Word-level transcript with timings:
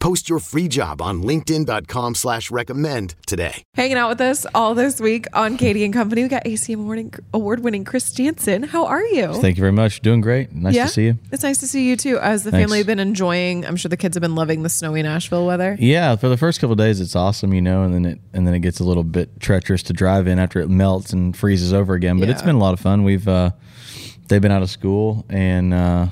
Post 0.00 0.28
your 0.28 0.38
free 0.38 0.68
job 0.68 1.02
on 1.02 1.22
linkedin.com 1.22 2.14
slash 2.14 2.50
recommend 2.50 3.14
today. 3.26 3.62
Hanging 3.74 3.96
out 3.96 4.08
with 4.08 4.20
us 4.20 4.46
all 4.54 4.74
this 4.74 5.00
week 5.00 5.26
on 5.32 5.56
Katie 5.56 5.84
and 5.84 5.92
Company, 5.92 6.22
we 6.22 6.28
got 6.28 6.44
ACM 6.44 7.20
award 7.34 7.60
winning 7.60 7.84
Chris 7.84 8.12
Janson. 8.12 8.62
How 8.62 8.86
are 8.86 9.04
you? 9.04 9.34
Thank 9.34 9.56
you 9.56 9.60
very 9.62 9.72
much. 9.72 10.00
Doing 10.00 10.20
great. 10.20 10.52
Nice 10.52 10.74
yeah? 10.74 10.86
to 10.86 10.90
see 10.90 11.04
you. 11.06 11.18
It's 11.32 11.42
nice 11.42 11.58
to 11.58 11.66
see 11.66 11.88
you 11.88 11.96
too. 11.96 12.18
As 12.18 12.44
the 12.44 12.50
Thanks. 12.50 12.64
family 12.64 12.78
have 12.78 12.86
been 12.86 13.00
enjoying, 13.00 13.66
I'm 13.66 13.76
sure 13.76 13.88
the 13.88 13.96
kids 13.96 14.14
have 14.14 14.22
been 14.22 14.34
loving 14.34 14.62
the 14.62 14.68
snowy 14.68 15.02
Nashville 15.02 15.46
weather. 15.46 15.76
Yeah, 15.80 16.16
for 16.16 16.28
the 16.28 16.36
first 16.36 16.60
couple 16.60 16.72
of 16.72 16.78
days 16.78 17.00
it's 17.00 17.16
awesome, 17.16 17.52
you 17.52 17.62
know, 17.62 17.82
and 17.82 17.92
then 17.92 18.04
it 18.04 18.20
and 18.32 18.46
then 18.46 18.54
it 18.54 18.60
gets 18.60 18.80
a 18.80 18.84
little 18.84 19.04
bit 19.04 19.40
treacherous 19.40 19.82
to 19.84 19.92
drive 19.92 20.26
in 20.26 20.38
after 20.38 20.60
it 20.60 20.68
melts 20.68 21.12
and 21.12 21.36
freezes 21.36 21.72
over 21.72 21.94
again. 21.94 22.20
But 22.20 22.28
it's 22.28 22.42
been 22.42 22.56
a 22.56 22.60
lot 22.60 22.74
of 22.74 22.80
fun. 22.80 23.02
We've 23.02 23.26
uh 23.26 23.50
they've 24.28 24.42
been 24.42 24.52
out 24.52 24.62
of 24.62 24.70
school 24.70 25.26
and 25.28 25.74
uh 25.74 26.06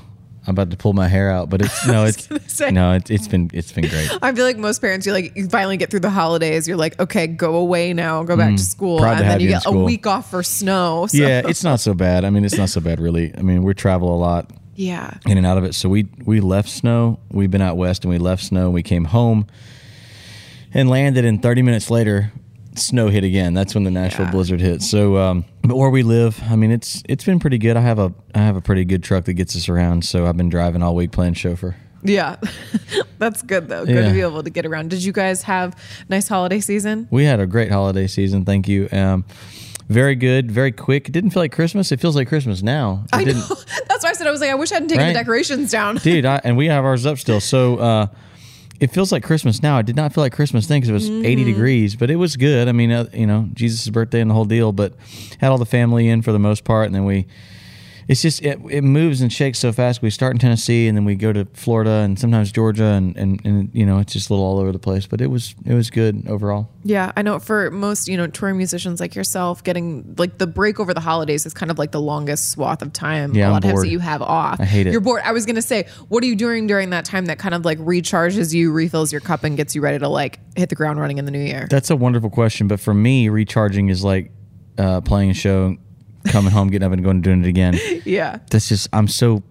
I'm 0.47 0.53
about 0.53 0.71
to 0.71 0.77
pull 0.77 0.93
my 0.93 1.09
hair 1.09 1.29
out, 1.29 1.49
but 1.49 1.61
it's 1.61 1.85
no, 1.87 2.05
it's 2.05 2.27
say. 2.51 2.71
no, 2.71 2.93
it's 2.93 3.11
it's 3.11 3.27
been 3.27 3.51
it's 3.53 3.71
been 3.71 3.87
great. 3.87 4.09
I 4.21 4.33
feel 4.33 4.45
like 4.45 4.57
most 4.57 4.79
parents, 4.79 5.05
you 5.05 5.11
like 5.11 5.35
you 5.35 5.49
finally 5.49 5.75
get 5.77 5.91
through 5.91 5.99
the 5.99 6.09
holidays. 6.09 6.67
You're 6.67 6.77
like, 6.77 6.99
okay, 6.99 7.27
go 7.27 7.55
away 7.57 7.93
now, 7.93 8.23
go 8.23 8.37
back 8.37 8.55
to 8.55 8.63
school, 8.63 8.97
Mm. 8.97 9.01
Proud 9.01 9.15
to 9.15 9.21
and 9.21 9.29
then 9.29 9.39
you 9.41 9.49
get 9.49 9.65
a 9.65 9.71
week 9.71 10.07
off 10.07 10.31
for 10.31 10.41
snow. 10.41 11.07
So. 11.07 11.17
Yeah, 11.17 11.41
it's 11.45 11.63
not 11.63 11.79
so 11.81 11.93
bad. 11.93 12.23
I 12.23 12.29
mean, 12.29 12.45
it's 12.45 12.57
not 12.57 12.69
so 12.69 12.79
bad 12.79 12.99
really. 12.99 13.33
I 13.37 13.41
mean, 13.41 13.63
we 13.63 13.73
travel 13.73 14.15
a 14.15 14.17
lot 14.17 14.49
yeah. 14.75 15.17
in 15.25 15.37
and 15.37 15.45
out 15.45 15.57
of 15.57 15.65
it. 15.65 15.75
So 15.75 15.89
we 15.89 16.07
we 16.25 16.39
left 16.39 16.69
snow. 16.69 17.19
We've 17.29 17.51
been 17.51 17.61
out 17.61 17.75
west 17.75 18.05
and 18.05 18.11
we 18.11 18.17
left 18.17 18.43
snow. 18.43 18.69
We 18.69 18.83
came 18.83 19.05
home 19.05 19.47
and 20.73 20.89
landed, 20.89 21.25
and 21.25 21.41
30 21.41 21.61
minutes 21.63 21.89
later, 21.89 22.31
snow 22.79 23.07
hit 23.09 23.23
again. 23.23 23.53
That's 23.53 23.73
when 23.75 23.83
the 23.83 23.91
Nashville 23.91 24.25
Yeah. 24.25 24.31
blizzard 24.31 24.61
hit. 24.61 24.81
So, 24.81 25.17
um, 25.17 25.45
but 25.63 25.75
where 25.77 25.89
we 25.89 26.03
live, 26.03 26.41
I 26.49 26.55
mean, 26.55 26.71
it's 26.71 27.03
it's 27.09 27.23
been 27.23 27.39
pretty 27.39 27.57
good. 27.57 27.77
I 27.77 27.81
have 27.81 27.99
a 27.99 28.13
I 28.35 28.39
have 28.39 28.55
a 28.55 28.61
pretty 28.61 28.85
good 28.85 29.03
truck 29.03 29.25
that 29.25 29.33
gets 29.33 29.55
us 29.55 29.69
around. 29.69 30.05
So 30.05 30.25
I've 30.25 30.37
been 30.37 30.49
driving 30.49 30.81
all 30.83 30.95
week 30.95 31.11
playing 31.11 31.33
chauffeur. 31.35 31.75
Yeah, 32.03 32.35
that's 33.17 33.41
good 33.41 33.67
though. 33.69 33.85
Good 33.85 33.95
Yeah. 33.95 34.07
to 34.07 34.13
be 34.13 34.21
able 34.21 34.43
to 34.43 34.49
get 34.49 34.65
around. 34.65 34.89
Did 34.91 35.03
you 35.03 35.11
guys 35.11 35.43
have 35.43 35.75
nice 36.09 36.27
holiday 36.27 36.59
season? 36.59 37.07
We 37.11 37.25
had 37.25 37.39
a 37.39 37.47
great 37.47 37.71
holiday 37.71 38.07
season. 38.07 38.45
Thank 38.45 38.67
you. 38.67 38.87
Um, 38.91 39.25
very 39.89 40.15
good, 40.15 40.51
very 40.51 40.71
quick. 40.73 41.07
It 41.07 41.11
didn't 41.13 41.29
feel 41.31 41.41
like 41.43 41.53
Christmas. 41.53 41.91
It 41.93 41.99
feels 42.01 42.15
like 42.15 42.27
Christmas 42.27 42.61
now. 42.61 43.03
It 43.05 43.15
I 43.15 43.19
know. 43.19 43.25
didn't, 43.25 43.65
That's 43.87 44.03
why 44.03 44.09
I 44.09 44.13
said 44.13 44.27
I 44.27 44.31
was 44.31 44.41
like, 44.41 44.49
I 44.51 44.55
wish 44.55 44.71
I 44.71 44.75
hadn't 44.75 44.89
taken 44.89 45.07
the 45.07 45.13
decorations 45.13 45.71
down. 45.71 45.95
dude. 45.95 46.25
I, 46.25 46.41
and 46.43 46.57
we 46.57 46.67
have 46.67 46.83
ours 46.85 47.05
up 47.05 47.17
still. 47.17 47.39
So 47.39 47.77
uh, 47.77 48.07
it 48.79 48.91
feels 48.91 49.11
like 49.11 49.23
Christmas 49.23 49.61
now. 49.63 49.79
It 49.79 49.85
did 49.85 49.95
not 49.95 50.13
feel 50.13 50.23
like 50.23 50.33
Christmas 50.33 50.67
then 50.67 50.77
because 50.81 50.89
it 50.89 50.93
was 50.93 51.09
Mm-hmm. 51.09 51.25
80 51.25 51.43
degrees, 51.45 51.95
but 51.95 52.09
it 52.11 52.15
was 52.17 52.35
good. 52.35 52.67
I 52.67 52.71
mean, 52.71 52.91
uh, 52.91 53.05
you 53.13 53.25
know, 53.25 53.49
Jesus' 53.53 53.87
birthday 53.89 54.21
and 54.21 54.29
the 54.29 54.35
whole 54.35 54.45
deal. 54.45 54.71
But 54.71 54.93
had 55.39 55.49
all 55.51 55.57
the 55.57 55.65
family 55.65 56.07
in 56.09 56.21
for 56.21 56.31
the 56.31 56.39
most 56.39 56.63
part, 56.63 56.85
and 56.87 56.95
then 56.95 57.05
we. 57.05 57.25
It's 58.07 58.21
just 58.21 58.41
it, 58.41 58.59
it 58.69 58.81
moves 58.81 59.21
and 59.21 59.31
shakes 59.31 59.59
so 59.59 59.73
fast. 59.73 60.01
We 60.01 60.09
start 60.09 60.33
in 60.33 60.39
Tennessee 60.39 60.87
and 60.87 60.97
then 60.97 61.03
we 61.03 61.15
go 61.15 61.33
to 61.33 61.45
Florida 61.53 61.89
and 61.89 62.17
sometimes 62.17 62.51
Georgia 62.51 62.85
and, 62.85 63.17
and, 63.17 63.45
and 63.45 63.69
you 63.73 63.85
know 63.85 63.99
it's 63.99 64.13
just 64.13 64.29
a 64.29 64.33
little 64.33 64.45
all 64.45 64.59
over 64.59 64.71
the 64.71 64.79
place. 64.79 65.05
But 65.05 65.19
it 65.19 65.27
was 65.27 65.55
it 65.65 65.73
was 65.73 65.89
good 65.89 66.27
overall. 66.27 66.69
Yeah, 66.83 67.11
I 67.17 67.21
know 67.21 67.39
for 67.39 67.69
most, 67.69 68.07
you 68.07 68.15
know, 68.15 68.27
touring 68.27 68.55
musicians 68.57 69.01
like 69.01 69.13
yourself, 69.13 69.63
getting 69.63 70.15
like 70.17 70.37
the 70.37 70.47
break 70.47 70.79
over 70.79 70.93
the 70.93 71.01
holidays 71.01 71.45
is 71.45 71.53
kind 71.53 71.69
of 71.69 71.77
like 71.77 71.91
the 71.91 71.99
longest 72.01 72.51
swath 72.51 72.81
of 72.81 72.93
time. 72.93 73.33
Yeah, 73.35 73.45
a 73.45 73.47
I'm 73.47 73.53
lot 73.53 73.65
of 73.65 73.69
times 73.71 73.81
that 73.81 73.89
you 73.89 73.99
have 73.99 74.21
off. 74.21 74.61
I 74.61 74.65
hate 74.65 74.87
it. 74.87 74.91
You're 74.91 75.01
bored. 75.01 75.21
I 75.25 75.33
was 75.33 75.45
gonna 75.45 75.61
say, 75.61 75.87
what 76.07 76.23
are 76.23 76.27
you 76.27 76.35
doing 76.35 76.67
during 76.67 76.91
that 76.91 77.03
time 77.03 77.25
that 77.25 77.39
kind 77.39 77.53
of 77.53 77.65
like 77.65 77.77
recharges 77.79 78.53
you, 78.53 78.71
refills 78.71 79.11
your 79.11 79.21
cup, 79.21 79.43
and 79.43 79.57
gets 79.57 79.75
you 79.75 79.81
ready 79.81 79.99
to 79.99 80.07
like 80.07 80.39
hit 80.55 80.69
the 80.69 80.75
ground 80.75 80.99
running 80.99 81.17
in 81.17 81.25
the 81.25 81.31
new 81.31 81.43
year? 81.43 81.67
That's 81.69 81.89
a 81.89 81.95
wonderful 81.95 82.29
question, 82.29 82.69
but 82.69 82.79
for 82.79 82.93
me, 82.93 83.27
recharging 83.27 83.89
is 83.89 84.03
like 84.03 84.31
uh, 84.77 85.01
playing 85.01 85.31
a 85.31 85.33
show, 85.33 85.75
coming 86.27 86.51
home, 86.51 86.69
getting 86.69 86.85
up, 86.85 86.93
and 86.93 87.03
going 87.03 87.17
and 87.17 87.23
doing 87.23 87.43
it 87.43 87.47
again. 87.47 87.79
yeah. 88.05 88.39
That's 88.49 88.69
just 88.69 88.87
I'm 88.93 89.07
so 89.07 89.43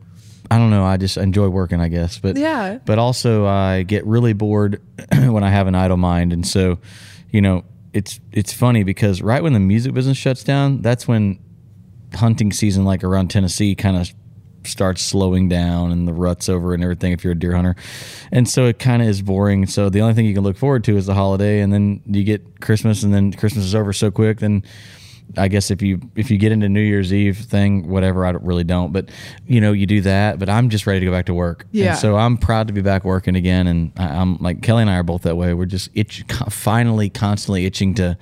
I 0.50 0.58
don't 0.58 0.70
know. 0.70 0.84
I 0.84 0.96
just 0.96 1.16
enjoy 1.16 1.48
working, 1.48 1.80
I 1.80 1.88
guess. 1.88 2.18
But 2.18 2.36
Yeah. 2.36 2.78
But 2.84 2.98
also, 2.98 3.46
I 3.46 3.82
get 3.82 4.06
really 4.06 4.32
bored 4.32 4.80
when 5.12 5.42
I 5.42 5.50
have 5.50 5.66
an 5.66 5.74
idle 5.74 5.96
mind, 5.96 6.32
and 6.32 6.46
so 6.46 6.78
you 7.30 7.40
know, 7.40 7.64
it's 7.92 8.20
it's 8.32 8.52
funny 8.52 8.84
because 8.84 9.22
right 9.22 9.42
when 9.42 9.52
the 9.52 9.60
music 9.60 9.94
business 9.94 10.16
shuts 10.16 10.44
down, 10.44 10.82
that's 10.82 11.08
when 11.08 11.38
hunting 12.14 12.52
season, 12.52 12.84
like 12.84 13.02
around 13.04 13.28
Tennessee, 13.28 13.74
kind 13.74 13.96
of 13.96 14.12
starts 14.66 15.02
slowing 15.02 15.48
down 15.48 15.92
and 15.92 16.06
the 16.06 16.12
rut's 16.12 16.48
over 16.48 16.74
and 16.74 16.82
everything 16.82 17.12
if 17.12 17.24
you're 17.24 17.32
a 17.32 17.38
deer 17.38 17.54
hunter. 17.54 17.76
And 18.32 18.48
so 18.48 18.66
it 18.66 18.78
kind 18.78 19.02
of 19.02 19.08
is 19.08 19.22
boring. 19.22 19.66
So 19.66 19.88
the 19.88 20.00
only 20.00 20.14
thing 20.14 20.26
you 20.26 20.34
can 20.34 20.42
look 20.42 20.56
forward 20.56 20.84
to 20.84 20.96
is 20.96 21.06
the 21.06 21.14
holiday 21.14 21.60
and 21.60 21.72
then 21.72 22.02
you 22.06 22.24
get 22.24 22.60
Christmas 22.60 23.02
and 23.02 23.14
then 23.14 23.32
Christmas 23.32 23.64
is 23.64 23.74
over 23.74 23.92
so 23.92 24.10
quick 24.10 24.40
then 24.40 24.64
I 25.36 25.48
guess 25.48 25.70
if 25.70 25.82
you 25.82 26.00
if 26.14 26.30
you 26.30 26.38
get 26.38 26.52
into 26.52 26.68
New 26.68 26.80
Year's 26.80 27.12
Eve 27.12 27.38
thing, 27.38 27.88
whatever, 27.88 28.24
I 28.24 28.32
don't, 28.32 28.44
really 28.44 28.64
don't. 28.64 28.92
But 28.92 29.10
you 29.46 29.60
know, 29.60 29.72
you 29.72 29.86
do 29.86 30.00
that. 30.02 30.38
But 30.38 30.48
I'm 30.48 30.70
just 30.70 30.86
ready 30.86 31.00
to 31.00 31.06
go 31.06 31.12
back 31.12 31.26
to 31.26 31.34
work. 31.34 31.66
Yeah. 31.72 31.90
And 31.90 31.98
so 31.98 32.16
I'm 32.16 32.38
proud 32.38 32.68
to 32.68 32.72
be 32.72 32.80
back 32.80 33.04
working 33.04 33.36
again. 33.36 33.66
And 33.66 33.92
I, 33.96 34.08
I'm 34.08 34.38
like 34.38 34.62
Kelly 34.62 34.82
and 34.82 34.90
I 34.90 34.96
are 34.96 35.02
both 35.02 35.22
that 35.22 35.36
way. 35.36 35.52
We're 35.54 35.66
just 35.66 35.90
itch, 35.94 36.24
finally, 36.48 37.10
constantly 37.10 37.66
itching 37.66 37.94
to 37.94 38.16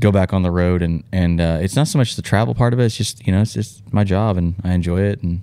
go 0.00 0.12
back 0.12 0.32
on 0.32 0.42
the 0.42 0.50
road. 0.50 0.82
And 0.82 1.04
and 1.12 1.40
uh, 1.40 1.58
it's 1.60 1.76
not 1.76 1.88
so 1.88 1.98
much 1.98 2.16
the 2.16 2.22
travel 2.22 2.54
part 2.54 2.72
of 2.72 2.80
it. 2.80 2.84
It's 2.84 2.96
just 2.96 3.26
you 3.26 3.32
know, 3.32 3.40
it's 3.40 3.54
just 3.54 3.92
my 3.92 4.04
job, 4.04 4.36
and 4.36 4.54
I 4.62 4.72
enjoy 4.72 5.00
it, 5.00 5.22
and 5.22 5.42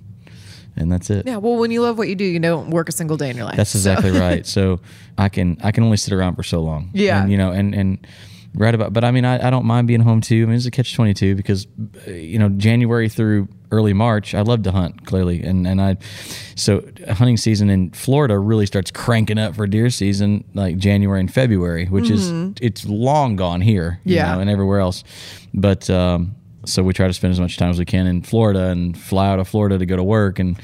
and 0.76 0.90
that's 0.90 1.10
it. 1.10 1.26
Yeah. 1.26 1.36
Well, 1.36 1.56
when 1.56 1.70
you 1.70 1.82
love 1.82 1.98
what 1.98 2.08
you 2.08 2.14
do, 2.14 2.24
you 2.24 2.40
don't 2.40 2.70
work 2.70 2.88
a 2.88 2.92
single 2.92 3.16
day 3.16 3.30
in 3.30 3.36
your 3.36 3.46
life. 3.46 3.56
That's 3.56 3.74
exactly 3.74 4.10
right. 4.18 4.46
So 4.46 4.80
I 5.18 5.28
can 5.28 5.58
I 5.62 5.70
can 5.72 5.84
only 5.84 5.96
sit 5.96 6.12
around 6.12 6.36
for 6.36 6.42
so 6.42 6.60
long. 6.60 6.90
Yeah. 6.92 7.22
And, 7.22 7.30
you 7.30 7.38
know, 7.38 7.50
and 7.52 7.74
and 7.74 8.06
right 8.54 8.74
about. 8.74 8.92
But 8.92 9.04
I 9.04 9.10
mean, 9.10 9.24
I, 9.24 9.46
I 9.46 9.50
don't 9.50 9.64
mind 9.66 9.86
being 9.88 10.00
home 10.00 10.20
too. 10.20 10.42
I 10.42 10.46
mean, 10.46 10.56
it's 10.56 10.66
a 10.66 10.70
catch 10.70 10.94
twenty 10.94 11.14
two 11.14 11.34
because 11.34 11.66
uh, 12.06 12.10
you 12.10 12.38
know 12.38 12.48
January 12.48 13.08
through 13.08 13.48
early 13.72 13.92
March, 13.92 14.34
I 14.34 14.42
love 14.42 14.62
to 14.62 14.70
hunt 14.72 15.04
clearly, 15.06 15.42
and 15.42 15.66
and 15.66 15.80
I 15.80 15.96
so 16.54 16.82
hunting 17.10 17.36
season 17.36 17.70
in 17.70 17.90
Florida 17.90 18.38
really 18.38 18.66
starts 18.66 18.90
cranking 18.90 19.38
up 19.38 19.56
for 19.56 19.66
deer 19.66 19.90
season 19.90 20.44
like 20.54 20.76
January 20.78 21.20
and 21.20 21.32
February, 21.32 21.86
which 21.86 22.10
is 22.10 22.30
it's 22.60 22.84
long 22.86 23.36
gone 23.36 23.60
here. 23.60 24.00
you 24.04 24.16
Yeah. 24.16 24.34
know, 24.34 24.40
and 24.40 24.48
everywhere 24.50 24.80
else, 24.80 25.04
but. 25.52 25.88
um 25.90 26.36
so 26.66 26.82
we 26.82 26.92
try 26.92 27.06
to 27.06 27.12
spend 27.12 27.32
as 27.32 27.40
much 27.40 27.56
time 27.56 27.70
as 27.70 27.78
we 27.78 27.84
can 27.84 28.06
in 28.06 28.22
Florida 28.22 28.68
and 28.68 28.96
fly 28.96 29.28
out 29.28 29.38
of 29.38 29.48
Florida 29.48 29.78
to 29.78 29.86
go 29.86 29.96
to 29.96 30.02
work 30.02 30.38
and 30.38 30.58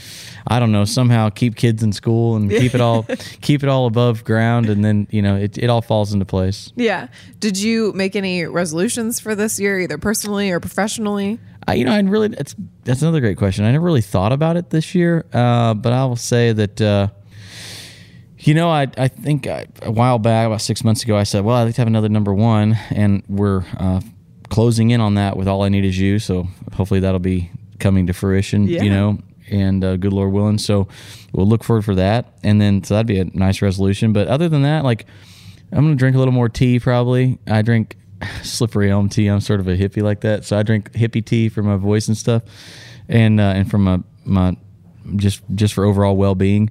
I 0.46 0.58
don't 0.58 0.72
know 0.72 0.84
somehow 0.84 1.30
keep 1.30 1.56
kids 1.56 1.82
in 1.82 1.92
school 1.92 2.36
and 2.36 2.50
keep 2.50 2.74
it 2.74 2.80
all 2.80 3.02
keep 3.40 3.62
it 3.62 3.68
all 3.68 3.86
above 3.86 4.24
ground 4.24 4.68
and 4.68 4.84
then 4.84 5.06
you 5.10 5.22
know 5.22 5.36
it, 5.36 5.58
it 5.58 5.70
all 5.70 5.82
falls 5.82 6.12
into 6.12 6.24
place. 6.24 6.72
yeah. 6.76 7.08
Did 7.38 7.58
you 7.58 7.92
make 7.92 8.16
any 8.16 8.44
resolutions 8.44 9.20
for 9.20 9.34
this 9.34 9.58
year, 9.58 9.80
either 9.80 9.98
personally 9.98 10.50
or 10.50 10.60
professionally? 10.60 11.38
I, 11.66 11.74
you 11.74 11.84
know, 11.84 11.92
I 11.92 12.00
really 12.00 12.28
that's 12.28 12.54
that's 12.84 13.03
another 13.03 13.20
great 13.20 13.36
question. 13.38 13.64
I 13.64 13.72
never 13.72 13.84
really 13.84 14.00
thought 14.00 14.32
about 14.32 14.56
it 14.56 14.70
this 14.70 14.94
year, 14.94 15.24
uh, 15.32 15.74
but 15.74 15.92
I 15.92 16.04
will 16.04 16.16
say 16.16 16.53
that 16.53 16.80
uh, 16.80 17.08
you 18.38 18.54
know, 18.54 18.70
I 18.70 18.88
I 18.96 19.08
think 19.08 19.46
I, 19.46 19.66
a 19.82 19.91
while 19.91 20.18
back, 20.18 20.46
about 20.46 20.62
six 20.62 20.82
months 20.82 21.03
ago, 21.03 21.16
I 21.16 21.24
said, 21.24 21.44
well, 21.44 21.56
I'd 21.56 21.64
like 21.64 21.74
to 21.74 21.80
have 21.80 21.88
another 21.88 22.08
number 22.08 22.34
one, 22.34 22.76
and 22.91 23.22
we're 23.28 23.64
uh, 23.76 24.00
closing 24.50 24.91
in 24.91 25.00
on 25.00 25.14
that 25.14 25.36
with 25.36 25.48
all 25.48 25.62
I 25.62 25.70
need 25.70 25.84
is 25.84 25.98
you. 25.98 26.18
So 26.18 26.47
hopefully 26.74 27.00
that'll 27.00 27.18
be 27.18 27.50
coming 27.78 28.06
to 28.08 28.12
fruition. 28.12 28.66
Yeah. 28.66 28.82
You 28.82 28.91
know, 28.91 29.18
and 29.50 29.82
uh, 29.82 29.97
good 29.97 30.12
Lord 30.12 30.32
willing. 30.32 30.58
So 30.58 30.88
we'll 31.32 31.47
look 31.47 31.64
forward 31.64 31.84
for 31.84 31.94
that, 31.94 32.34
and 32.42 32.60
then 32.60 32.84
so 32.84 32.94
that'd 32.94 33.06
be 33.06 33.18
a 33.18 33.24
nice 33.24 33.62
resolution. 33.62 34.12
But 34.12 34.28
other 34.28 34.48
than 34.48 34.62
that, 34.62 34.84
like 34.84 35.06
I'm 35.72 35.84
gonna 35.84 35.97
drink 35.97 36.16
a 36.16 36.18
little 36.18 36.34
more 36.34 36.48
tea. 36.48 36.78
Probably 36.78 37.38
I 37.47 37.62
drink 37.62 37.97
slippery 38.42 38.91
elm 38.91 39.08
tea. 39.08 39.28
I'm 39.28 39.41
sort 39.41 39.60
of 39.60 39.68
a 39.68 39.76
hippie 39.76 40.02
like 40.02 40.20
that, 40.20 40.44
so 40.44 40.58
I 40.58 40.62
drink 40.62 40.92
hippie 40.92 41.24
tea 41.24 41.48
for 41.48 41.62
my 41.62 41.76
voice 41.76 42.08
and 42.08 42.16
stuff, 42.16 42.42
and 43.08 43.41
uh, 43.41 43.54
and 43.56 43.70
for 43.70 43.78
my 43.78 44.00
my 44.24 44.56
just 45.16 45.42
just 45.54 45.74
for 45.74 45.84
overall 45.84 46.16
well 46.16 46.34
being. 46.34 46.70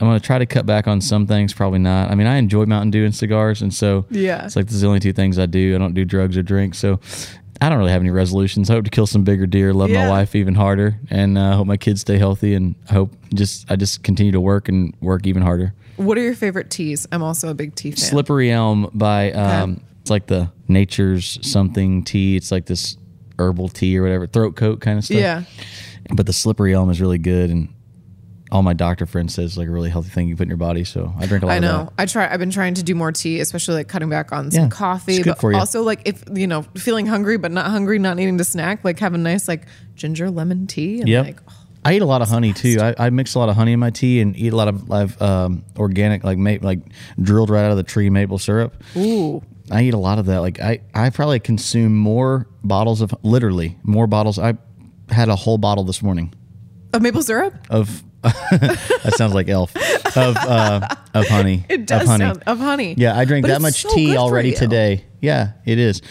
I'm 0.00 0.06
gonna 0.06 0.20
try 0.20 0.38
to 0.38 0.46
cut 0.46 0.66
back 0.66 0.86
on 0.86 1.00
some 1.00 1.26
things. 1.26 1.52
Probably 1.54 1.78
not. 1.78 2.10
I 2.10 2.14
mean, 2.14 2.26
I 2.26 2.36
enjoy 2.36 2.66
Mountain 2.66 2.90
Dew 2.90 3.04
and 3.04 3.14
cigars, 3.14 3.62
and 3.62 3.72
so 3.72 4.04
Yeah. 4.10 4.44
it's 4.44 4.56
like 4.56 4.66
this 4.66 4.74
is 4.74 4.80
the 4.82 4.86
only 4.88 5.00
two 5.00 5.12
things 5.12 5.38
I 5.38 5.46
do. 5.46 5.74
I 5.74 5.78
don't 5.78 5.94
do 5.94 6.04
drugs 6.04 6.36
or 6.36 6.42
drink, 6.42 6.74
so. 6.74 7.00
I 7.58 7.70
don't 7.70 7.78
really 7.78 7.92
have 7.92 8.02
any 8.02 8.10
resolutions. 8.10 8.68
I 8.68 8.74
hope 8.74 8.84
to 8.84 8.90
kill 8.90 9.06
some 9.06 9.24
bigger 9.24 9.46
deer, 9.46 9.72
love 9.72 9.88
Yeah. 9.88 10.04
my 10.04 10.10
wife 10.10 10.34
even 10.36 10.54
harder, 10.54 11.00
and 11.08 11.38
uh, 11.38 11.56
hope 11.56 11.66
my 11.66 11.78
kids 11.78 12.02
stay 12.02 12.18
healthy. 12.18 12.52
And 12.52 12.74
I 12.90 12.92
hope 12.92 13.14
just 13.32 13.64
I 13.70 13.76
just 13.76 14.02
continue 14.02 14.30
to 14.32 14.40
work 14.42 14.68
and 14.68 14.92
work 15.00 15.26
even 15.26 15.40
harder. 15.40 15.72
What 15.96 16.18
are 16.18 16.20
your 16.20 16.34
favorite 16.34 16.68
teas? 16.68 17.06
I'm 17.10 17.22
also 17.22 17.48
a 17.48 17.54
big 17.54 17.74
tea 17.74 17.92
fan. 17.92 17.96
Slippery 17.96 18.50
Elm 18.50 18.90
by 18.92 19.32
um, 19.32 19.80
it's 20.02 20.10
like 20.10 20.26
the 20.26 20.50
Nature's 20.68 21.38
something 21.40 22.04
tea. 22.04 22.36
It's 22.36 22.52
like 22.52 22.66
this 22.66 22.98
herbal 23.38 23.70
tea 23.70 23.96
or 23.98 24.02
whatever, 24.02 24.26
throat 24.26 24.54
coat 24.54 24.82
kind 24.82 24.98
of 24.98 25.06
stuff. 25.06 25.16
Yeah. 25.16 25.44
But 26.14 26.26
the 26.26 26.34
Slippery 26.34 26.74
Elm 26.74 26.90
is 26.90 27.00
really 27.00 27.16
good, 27.16 27.48
and 27.48 27.68
all 28.56 28.62
my 28.62 28.72
doctor 28.72 29.06
friends 29.06 29.34
says 29.34 29.56
like 29.58 29.68
a 29.68 29.70
really 29.70 29.90
healthy 29.90 30.08
thing 30.08 30.26
you 30.28 30.34
put 30.36 30.44
in 30.44 30.48
your 30.48 30.56
body. 30.56 30.82
So 30.82 31.12
I 31.18 31.26
drink 31.26 31.44
a 31.44 31.46
lot. 31.46 31.52
I 31.52 31.56
Of 31.56 31.62
know. 31.62 31.92
I 31.98 32.06
try. 32.06 32.32
I've 32.32 32.40
been 32.40 32.50
trying 32.50 32.74
to 32.74 32.82
do 32.82 32.94
more 32.94 33.12
tea, 33.12 33.38
especially 33.40 33.74
like 33.74 33.88
cutting 33.88 34.08
back 34.08 34.32
on 34.32 34.50
some 34.50 34.64
Yeah, 34.64 34.68
coffee, 34.70 35.22
but 35.22 35.42
also 35.54 35.82
like 35.82 36.00
if 36.04 36.24
you 36.32 36.46
know 36.46 36.62
feeling 36.76 37.06
hungry 37.06 37.36
but 37.36 37.52
not 37.52 37.66
hungry, 37.70 37.98
not 37.98 38.16
needing 38.16 38.38
to 38.38 38.44
snack, 38.44 38.84
like 38.84 38.98
have 39.00 39.14
a 39.14 39.18
nice 39.18 39.46
like 39.46 39.66
ginger 39.94 40.30
lemon 40.30 40.66
tea 40.66 41.00
and 41.00 41.08
Yep. 41.08 41.24
like 41.26 41.40
oh, 41.48 41.52
I 41.84 41.94
eat 41.94 42.02
a 42.02 42.06
lot 42.06 42.20
of 42.22 42.28
honey 42.28 42.52
too. 42.52 42.78
I, 42.80 42.94
I 42.98 43.10
mix 43.10 43.34
a 43.34 43.38
lot 43.38 43.48
of 43.48 43.54
honey 43.56 43.72
in 43.72 43.78
my 43.78 43.90
tea 43.90 44.20
and 44.20 44.36
eat 44.36 44.52
a 44.52 44.56
lot 44.56 44.66
of, 44.68 44.90
of 44.90 45.22
um, 45.22 45.64
organic, 45.76 46.24
like 46.24 46.38
ma- 46.38 46.56
like 46.60 46.80
drilled 47.20 47.50
right 47.50 47.64
out 47.64 47.70
of 47.70 47.76
the 47.76 47.84
tree 47.84 48.10
maple 48.10 48.38
syrup. 48.38 48.74
ooh, 48.96 49.42
I 49.70 49.82
eat 49.82 49.94
a 49.94 49.98
lot 49.98 50.18
of 50.18 50.26
that. 50.26 50.40
Like 50.40 50.58
I, 50.60 50.80
I 50.94 51.10
probably 51.10 51.38
consume 51.40 51.94
more 51.96 52.48
bottles 52.64 53.02
of 53.02 53.14
literally 53.22 53.76
more 53.84 54.06
bottles. 54.06 54.38
I 54.38 54.54
had 55.10 55.28
a 55.28 55.36
whole 55.36 55.58
bottle 55.58 55.84
this 55.84 56.02
morning 56.02 56.32
of 56.92 57.02
maple 57.02 57.22
syrup. 57.22 57.54
of 57.70 58.02
that 58.22 59.14
sounds 59.16 59.34
like 59.34 59.48
elf 59.48 59.74
of 60.16 60.36
uh, 60.36 60.88
of 61.14 61.28
honey. 61.28 61.64
It 61.68 61.86
does 61.86 62.02
of 62.02 62.08
honey. 62.08 62.24
sound 62.24 62.42
of 62.46 62.58
honey. 62.58 62.94
Yeah, 62.96 63.16
I 63.16 63.24
drank 63.24 63.44
But 63.44 63.48
that 63.48 63.62
much 63.62 63.82
so 63.82 63.94
tea 63.94 64.16
already 64.16 64.52
today. 64.52 65.04
Yeah, 65.20 65.52
it 65.64 65.78
is 65.78 66.02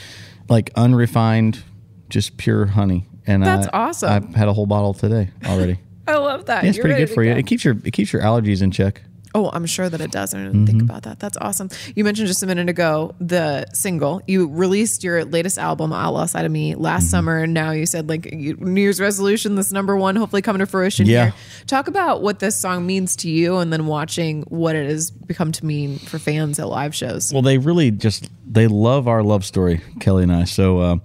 like 0.50 0.72
unrefined, 0.76 1.64
just 2.10 2.38
pure 2.38 2.66
honey. 2.68 3.08
And 3.28 3.44
That's 3.44 3.68
I, 3.68 3.88
awesome. 3.88 4.10
I've 4.12 4.36
had 4.36 4.48
a 4.48 4.54
whole 4.54 4.68
bottle 4.68 4.94
today 4.94 5.30
already. 5.46 5.80
I 6.08 6.18
love 6.18 6.46
that. 6.46 6.64
Yeah, 6.64 6.70
it's 6.70 6.78
You're 6.78 6.86
pretty 6.86 7.06
good 7.06 7.14
for 7.14 7.24
you. 7.24 7.32
It 7.32 7.48
keeps 7.48 7.66
your 7.66 7.76
it 7.84 7.92
keeps 7.92 8.14
your 8.14 8.22
allergies 8.22 8.62
in 8.62 8.72
check. 8.72 9.02
Oh, 9.36 9.50
I'm 9.52 9.66
sure 9.66 9.90
that 9.90 10.00
it 10.00 10.12
does. 10.12 10.34
I 10.34 10.38
didn't 10.38 10.66
think 10.66 10.78
mm-hmm. 10.78 10.90
about 10.90 11.04
that. 11.04 11.20
That's 11.20 11.36
awesome. 11.42 11.70
You 11.94 12.06
mentioned 12.06 12.30
just 12.30 12.42
a 12.42 12.48
minute 12.48 12.70
ago 12.70 13.14
the 13.20 13.66
single. 13.74 14.22
You 14.28 14.48
released 14.48 15.04
your 15.04 15.26
latest 15.26 15.58
album, 15.58 15.92
"A 15.92 16.10
Lost 16.10 16.32
Side 16.32 16.46
of 16.46 16.52
Me, 16.54 16.74
last 16.74 17.04
mm-hmm. 17.04 17.10
summer, 17.10 17.40
and 17.40 17.54
now 17.54 17.72
you 17.72 17.86
said 17.86 18.08
like 18.08 18.32
New 18.32 18.82
Year's 18.82 19.02
resolution, 19.02 19.56
this 19.56 19.74
number 19.74 19.98
one, 19.98 20.16
hopefully 20.16 20.42
coming 20.42 20.62
to 20.62 20.66
fruition 20.66 21.06
Yeah. 21.06 21.26
here. 21.26 21.34
Talk 21.68 21.90
about 21.90 22.22
what 22.22 22.40
this 22.40 22.56
song 22.56 22.86
means 22.86 23.18
to 23.18 23.30
you, 23.30 23.58
and 23.58 23.74
then 23.74 23.88
watching 23.88 24.44
what 24.44 24.74
it 24.78 24.90
has 24.90 25.12
become 25.12 25.52
to 25.52 25.66
mean 25.66 26.00
for 26.00 26.18
fans 26.18 26.58
at 26.58 26.70
live 26.70 26.96
shows. 26.96 27.34
Well, 27.34 27.42
they 27.42 27.58
really 27.58 27.92
just 27.92 28.30
they 28.50 28.68
love 28.68 29.10
our 29.10 29.22
love 29.22 29.44
story, 29.44 29.82
Kelly 30.00 30.24
and 30.24 30.32
I. 30.32 30.46
So 30.46 30.80
uh, 30.80 30.98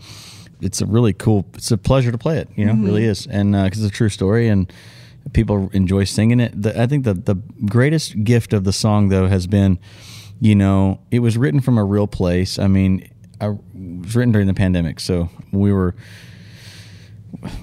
it's 0.60 0.80
a 0.80 0.86
really 0.86 1.14
cool. 1.14 1.46
It's 1.54 1.72
a 1.72 1.78
pleasure 1.78 2.12
to 2.12 2.18
play 2.18 2.38
it. 2.38 2.48
You 2.54 2.64
know, 2.64 2.74
it 2.74 2.86
really 2.86 3.02
mm-hmm. 3.02 3.10
is, 3.10 3.26
and 3.26 3.56
uh, 3.56 3.64
because 3.64 3.82
it's 3.82 3.92
a 3.92 3.96
true 3.96 4.08
story 4.08 4.46
and 4.46 4.72
people 5.32 5.70
enjoy 5.72 6.04
singing 6.04 6.40
it. 6.40 6.60
The, 6.60 6.80
I 6.80 6.86
think 6.86 7.04
the 7.04 7.14
the 7.14 7.36
greatest 7.66 8.24
gift 8.24 8.52
of 8.52 8.64
the 8.64 8.72
song 8.72 9.08
though 9.08 9.26
has 9.28 9.46
been, 9.46 9.78
you 10.40 10.54
know, 10.54 11.00
it 11.10 11.20
was 11.20 11.36
written 11.36 11.60
from 11.60 11.78
a 11.78 11.84
real 11.84 12.06
place. 12.06 12.58
I 12.58 12.66
mean, 12.66 13.08
I, 13.40 13.50
it 13.50 13.58
was 14.04 14.16
written 14.16 14.32
during 14.32 14.46
the 14.46 14.54
pandemic, 14.54 15.00
so 15.00 15.28
we 15.52 15.72
were 15.72 15.94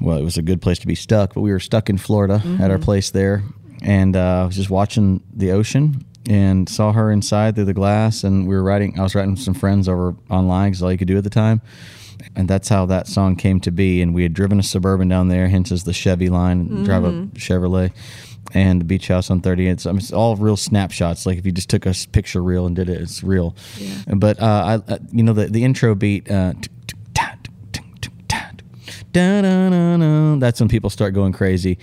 well, 0.02 0.18
it 0.18 0.24
was 0.24 0.38
a 0.38 0.42
good 0.42 0.62
place 0.62 0.80
to 0.80 0.88
be 0.88 0.96
stuck, 0.96 1.34
but 1.34 1.42
we 1.42 1.52
were 1.52 1.60
stuck 1.60 1.90
in 1.90 1.98
Florida 1.98 2.42
at 2.60 2.72
our 2.72 2.80
place 2.80 3.12
there, 3.12 3.44
and 3.82 4.16
uh, 4.16 4.44
I 4.44 4.46
was 4.46 4.56
just 4.56 4.70
watching 4.70 5.22
the 5.34 5.52
ocean 5.52 6.06
and 6.30 6.68
saw 6.68 6.92
her 6.92 7.12
inside 7.12 7.56
through 7.56 7.66
the 7.66 7.74
glass, 7.74 8.24
and 8.24 8.48
we 8.48 8.56
were 8.56 8.64
writing. 8.64 9.00
I 9.00 9.04
was 9.04 9.16
writing 9.16 9.32
with 9.32 9.42
some 9.42 9.54
friends 9.54 9.88
over 9.88 10.16
online 10.30 10.72
because 10.72 10.84
all 10.84 10.92
you 10.92 10.98
could 10.98 11.08
do 11.08 11.18
at 11.18 11.24
the 11.24 11.30
time, 11.30 11.62
and 12.36 12.48
that's 12.48 12.70
how 12.70 12.86
that 12.88 13.08
song 13.08 13.36
came 13.36 13.60
to 13.62 13.72
be. 13.72 14.02
And 14.02 14.14
we 14.14 14.24
had 14.24 14.34
driven 14.34 14.60
a 14.60 14.64
suburban 14.64 15.08
down 15.08 15.28
there, 15.30 15.48
hence 15.48 15.72
is 15.72 15.84
the 15.84 15.94
Chevy 15.94 16.30
line, 16.30 16.84
drive 16.84 17.04
a 17.04 17.12
Chevrolet. 17.36 17.92
And 18.54 18.80
the 18.80 18.86
beach 18.86 19.10
house 19.10 19.30
on 19.30 19.42
30. 19.42 19.68
It's, 19.68 19.86
I 19.86 19.92
mean, 19.92 19.98
it's 19.98 20.14
all 20.14 20.38
real 20.38 20.56
snapshots. 20.56 21.26
Like 21.26 21.38
if 21.38 21.46
you 21.46 21.52
just 21.52 21.70
took 21.70 21.86
a 21.86 21.94
picture 22.14 22.42
reel 22.42 22.66
and 22.66 22.78
did 22.78 22.88
it, 22.88 23.02
it's 23.02 23.22
real. 23.22 23.58
But 24.08 24.42
uh, 24.42 24.80
I, 24.88 24.94
uh, 24.94 24.98
you 25.12 25.22
know, 25.22 25.34
the 25.34 25.48
the 25.48 25.66
intro 25.66 25.96
beat, 25.96 26.32
uh. 26.32 26.54
That's 30.40 30.60
when 30.60 30.70
people 30.70 30.90
start 30.90 31.14
going 31.14 31.34
crazy. 31.34 31.78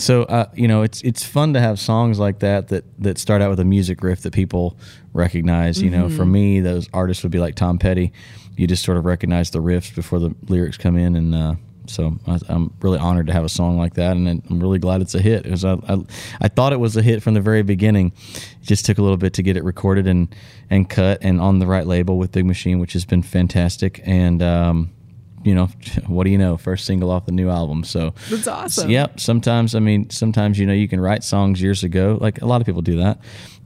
So 0.00 0.22
uh, 0.22 0.46
you 0.54 0.66
know, 0.66 0.82
it's 0.82 1.02
it's 1.02 1.24
fun 1.24 1.52
to 1.52 1.60
have 1.60 1.78
songs 1.78 2.18
like 2.18 2.38
that 2.38 2.68
that 2.68 2.84
that 3.02 3.18
start 3.18 3.42
out 3.42 3.50
with 3.50 3.60
a 3.60 3.64
music 3.64 4.02
riff 4.02 4.22
that 4.22 4.32
people 4.32 4.76
recognize. 5.12 5.82
You 5.82 5.90
know, 5.90 6.08
for 6.08 6.24
me, 6.24 6.60
those 6.60 6.88
artists 6.92 7.22
would 7.22 7.32
be 7.32 7.38
like 7.38 7.54
Tom 7.54 7.78
Petty. 7.78 8.12
You 8.56 8.66
just 8.66 8.82
sort 8.82 8.96
of 8.96 9.04
recognize 9.04 9.50
the 9.50 9.60
riffs 9.60 9.94
before 9.94 10.18
the 10.18 10.34
lyrics 10.48 10.78
come 10.78 10.96
in, 10.96 11.16
and 11.16 11.34
uh, 11.34 11.54
so 11.86 12.18
I, 12.26 12.38
I'm 12.48 12.72
really 12.80 12.98
honored 12.98 13.26
to 13.26 13.32
have 13.34 13.44
a 13.44 13.48
song 13.48 13.76
like 13.76 13.94
that, 13.94 14.16
and 14.16 14.26
I'm 14.28 14.60
really 14.60 14.78
glad 14.78 15.02
it's 15.02 15.14
a 15.14 15.20
hit. 15.20 15.42
Because 15.42 15.64
I, 15.66 15.74
I 15.86 15.98
I 16.40 16.48
thought 16.48 16.72
it 16.72 16.80
was 16.80 16.96
a 16.96 17.02
hit 17.02 17.22
from 17.22 17.34
the 17.34 17.40
very 17.42 17.62
beginning. 17.62 18.12
It 18.34 18.62
just 18.62 18.86
took 18.86 18.96
a 18.96 19.02
little 19.02 19.18
bit 19.18 19.34
to 19.34 19.42
get 19.42 19.58
it 19.58 19.64
recorded 19.64 20.06
and 20.06 20.34
and 20.70 20.88
cut 20.88 21.18
and 21.20 21.40
on 21.40 21.58
the 21.58 21.66
right 21.66 21.86
label 21.86 22.16
with 22.16 22.32
Big 22.32 22.46
Machine, 22.46 22.78
which 22.78 22.94
has 22.94 23.04
been 23.04 23.22
fantastic. 23.22 24.00
And 24.04 24.42
um, 24.42 24.92
you 25.42 25.54
know, 25.54 25.66
what 26.06 26.24
do 26.24 26.30
you 26.30 26.38
know? 26.38 26.56
First 26.56 26.84
single 26.86 27.10
off 27.10 27.26
the 27.26 27.32
new 27.32 27.48
album. 27.48 27.84
So 27.84 28.14
That's 28.30 28.46
awesome. 28.46 28.90
Yep. 28.90 29.20
Sometimes, 29.20 29.74
I 29.74 29.78
mean, 29.80 30.10
sometimes 30.10 30.58
you 30.58 30.66
know 30.66 30.72
you 30.72 30.88
can 30.88 31.00
write 31.00 31.24
songs 31.24 31.60
years 31.62 31.82
ago. 31.82 32.18
Like 32.20 32.40
a 32.42 32.46
lot 32.46 32.60
of 32.60 32.66
people 32.66 32.82
do 32.82 32.96
that, 32.98 33.18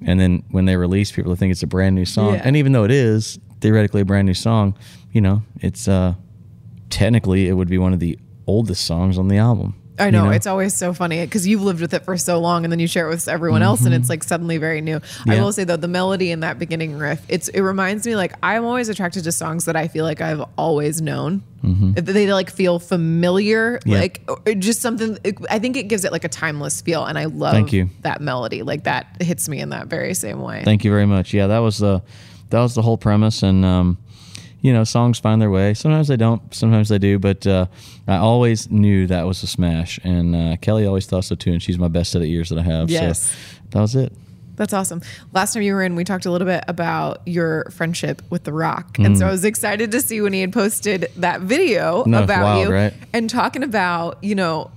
and 0.04 0.18
then 0.20 0.44
when 0.50 0.64
they 0.64 0.76
release, 0.76 1.10
people 1.12 1.34
think 1.34 1.50
it's 1.52 1.62
a 1.62 1.66
brand 1.66 1.94
new 1.94 2.04
song. 2.04 2.34
Yeah. 2.34 2.42
And 2.44 2.56
even 2.56 2.72
though 2.72 2.84
it 2.84 2.90
is 2.90 3.38
theoretically 3.60 4.02
a 4.02 4.04
brand 4.04 4.26
new 4.26 4.34
song, 4.34 4.76
you 5.12 5.20
know, 5.20 5.42
it's 5.60 5.88
uh 5.88 6.14
technically 6.90 7.48
it 7.48 7.52
would 7.54 7.68
be 7.68 7.78
one 7.78 7.92
of 7.92 8.00
the 8.00 8.18
oldest 8.46 8.84
songs 8.86 9.18
on 9.18 9.28
the 9.28 9.38
album. 9.38 9.74
I 9.98 10.06
you 10.06 10.12
know, 10.12 10.30
it's 10.30 10.48
always 10.48 10.74
so 10.74 10.92
funny 10.92 11.24
because 11.24 11.46
you've 11.46 11.62
lived 11.62 11.80
with 11.80 11.94
it 11.94 12.04
for 12.04 12.16
so 12.16 12.40
long, 12.40 12.64
and 12.64 12.72
then 12.72 12.80
you 12.80 12.88
share 12.88 13.06
it 13.06 13.10
with 13.10 13.28
everyone 13.28 13.62
else, 13.62 13.84
and 13.84 13.94
it's 13.94 14.08
like 14.08 14.24
suddenly 14.24 14.58
very 14.58 14.80
new. 14.80 14.96
I 14.96 14.98
Mm-hmm. 14.98 15.40
Will 15.40 15.52
say 15.52 15.62
though, 15.62 15.76
the 15.76 15.86
melody 15.86 16.32
in 16.32 16.40
that 16.40 16.58
beginning 16.58 16.98
riff, 16.98 17.24
it's 17.28 17.48
it 17.48 17.60
reminds 17.60 18.04
me 18.04 18.16
like 18.16 18.32
I'm 18.42 18.64
always 18.64 18.88
attracted 18.88 19.22
to 19.24 19.32
songs 19.32 19.66
that 19.66 19.76
I 19.76 19.86
feel 19.86 20.04
like 20.04 20.20
I've 20.20 20.42
always 20.58 21.00
known. 21.00 21.44
They 21.94 22.32
like 22.32 22.50
feel 22.50 22.78
familiar, 22.78 23.78
Mm-hmm. 23.78 23.88
Yeah. 23.90 23.98
like 24.00 24.58
just 24.60 24.80
something. 24.80 25.18
I 25.50 25.58
think 25.58 25.76
it 25.76 25.84
gives 25.88 26.04
it 26.04 26.12
like 26.12 26.24
a 26.24 26.28
timeless 26.28 26.80
feel, 26.80 27.04
and 27.04 27.18
I 27.18 27.24
love 27.24 27.52
Thank 27.54 27.72
you. 27.72 27.88
that 28.02 28.20
melody. 28.20 28.62
Like 28.62 28.84
that 28.84 29.20
hits 29.20 29.48
me 29.48 29.60
in 29.60 29.70
that 29.70 29.86
very 29.88 30.14
same 30.14 30.40
way. 30.40 30.62
Thank 30.64 30.84
you 30.84 30.90
very 30.90 31.06
much. 31.06 31.32
Yeah, 31.34 31.46
that 31.48 31.58
was 31.60 31.78
the 31.78 32.02
that 32.50 32.60
was 32.60 32.74
the 32.74 32.82
whole 32.82 32.98
premise, 32.98 33.42
and 33.42 33.64
um, 33.64 33.98
you 34.60 34.72
know, 34.72 34.84
songs 34.84 35.18
find 35.18 35.40
their 35.42 35.50
way. 35.50 35.74
Sometimes 35.74 36.08
they 36.08 36.16
don't. 36.16 36.54
Sometimes 36.54 36.88
they 36.88 36.98
do. 36.98 37.18
But 37.18 37.46
uh, 37.46 37.66
I 38.06 38.16
always 38.16 38.70
knew 38.70 39.06
that 39.06 39.26
was 39.26 39.42
a 39.42 39.46
smash, 39.46 39.98
and 40.04 40.34
uh, 40.36 40.56
Kelly 40.60 40.86
always 40.86 41.06
thought 41.06 41.24
so 41.24 41.34
too. 41.34 41.52
And 41.52 41.62
she's 41.62 41.78
my 41.78 41.88
best 41.88 42.12
set 42.12 42.20
of 42.22 42.28
ears 42.28 42.48
that 42.50 42.58
I 42.58 42.62
have. 42.62 42.90
Yes. 42.90 43.30
So 43.30 43.36
that 43.70 43.80
was 43.80 43.94
it. 43.96 44.12
That's 44.56 44.72
awesome. 44.72 45.02
Last 45.32 45.54
time 45.54 45.62
you 45.62 45.74
were 45.74 45.82
in, 45.82 45.96
we 45.96 46.04
talked 46.04 46.26
a 46.26 46.30
little 46.30 46.46
bit 46.46 46.62
about 46.68 47.22
your 47.26 47.64
friendship 47.70 48.22
with 48.30 48.44
The 48.44 48.52
Rock. 48.52 48.98
And 48.98 49.18
so 49.18 49.26
I 49.26 49.30
was 49.30 49.44
excited 49.44 49.90
to 49.92 50.00
see 50.00 50.20
when 50.20 50.32
he 50.32 50.40
had 50.40 50.52
posted 50.52 51.10
that 51.16 51.40
video 51.40 52.02
Mm. 52.04 52.06
No, 52.06 52.22
about 52.22 52.42
wild, 52.44 52.68
you 52.68 52.72
right? 52.74 52.94
and 53.12 53.28
talking 53.28 53.62
about, 53.64 54.22
you 54.22 54.34
know, 54.34 54.70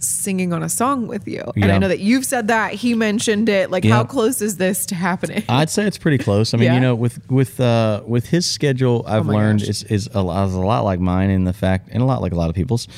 singing 0.00 0.52
on 0.54 0.62
a 0.62 0.68
song 0.68 1.06
with 1.06 1.28
you. 1.28 1.42
And 1.56 1.64
Yeah. 1.66 1.74
I 1.74 1.78
know 1.78 1.88
that 1.88 2.00
you've 2.00 2.24
said 2.24 2.48
that. 2.48 2.72
He 2.72 2.94
mentioned 2.94 3.48
it. 3.50 3.70
Like, 3.70 3.84
Yeah. 3.84 3.96
how 3.96 4.04
close 4.04 4.40
is 4.40 4.56
this 4.56 4.86
to 4.86 4.94
happening? 4.94 5.42
I'd 5.48 5.68
say 5.70 5.84
it's 5.86 5.98
pretty 5.98 6.16
close. 6.18 6.54
I 6.54 6.56
mean, 6.56 6.66
Yeah? 6.66 6.74
you 6.74 6.80
know, 6.80 6.94
with 6.94 7.20
with 7.30 7.60
uh, 7.60 8.00
with 8.06 8.26
his 8.30 8.46
schedule, 8.46 9.04
I've 9.06 9.26
my 9.26 9.34
learned 9.34 9.62
is 9.62 9.82
is 9.84 10.08
a, 10.14 10.22
lot, 10.22 10.48
is 10.48 10.54
a 10.54 10.58
lot 10.60 10.84
like 10.84 11.00
mine 11.00 11.28
in 11.30 11.44
the 11.44 11.52
fact, 11.52 11.90
and 11.92 12.02
a 12.02 12.06
lot 12.06 12.22
like 12.22 12.32
a 12.32 12.36
lot 12.36 12.48
of 12.48 12.56
people's. 12.56 12.88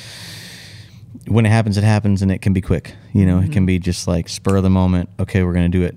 When 1.27 1.47
it 1.47 1.51
happens, 1.51 1.77
it 1.77 1.85
happens, 1.85 2.23
and 2.23 2.31
it 2.33 2.39
can 2.43 2.53
be 2.53 2.61
quick. 2.61 2.95
You 3.13 3.27
know, 3.27 3.37
Mm-hmm. 3.39 3.51
it 3.51 3.53
can 3.53 3.67
be 3.67 3.79
just 3.79 4.07
like 4.09 4.29
spur 4.29 4.57
of 4.57 4.63
the 4.63 4.71
moment. 4.71 5.09
Okay, 5.21 5.43
we're 5.43 5.53
going 5.53 5.71
to 5.71 5.79
do 5.79 5.85
it 5.85 5.97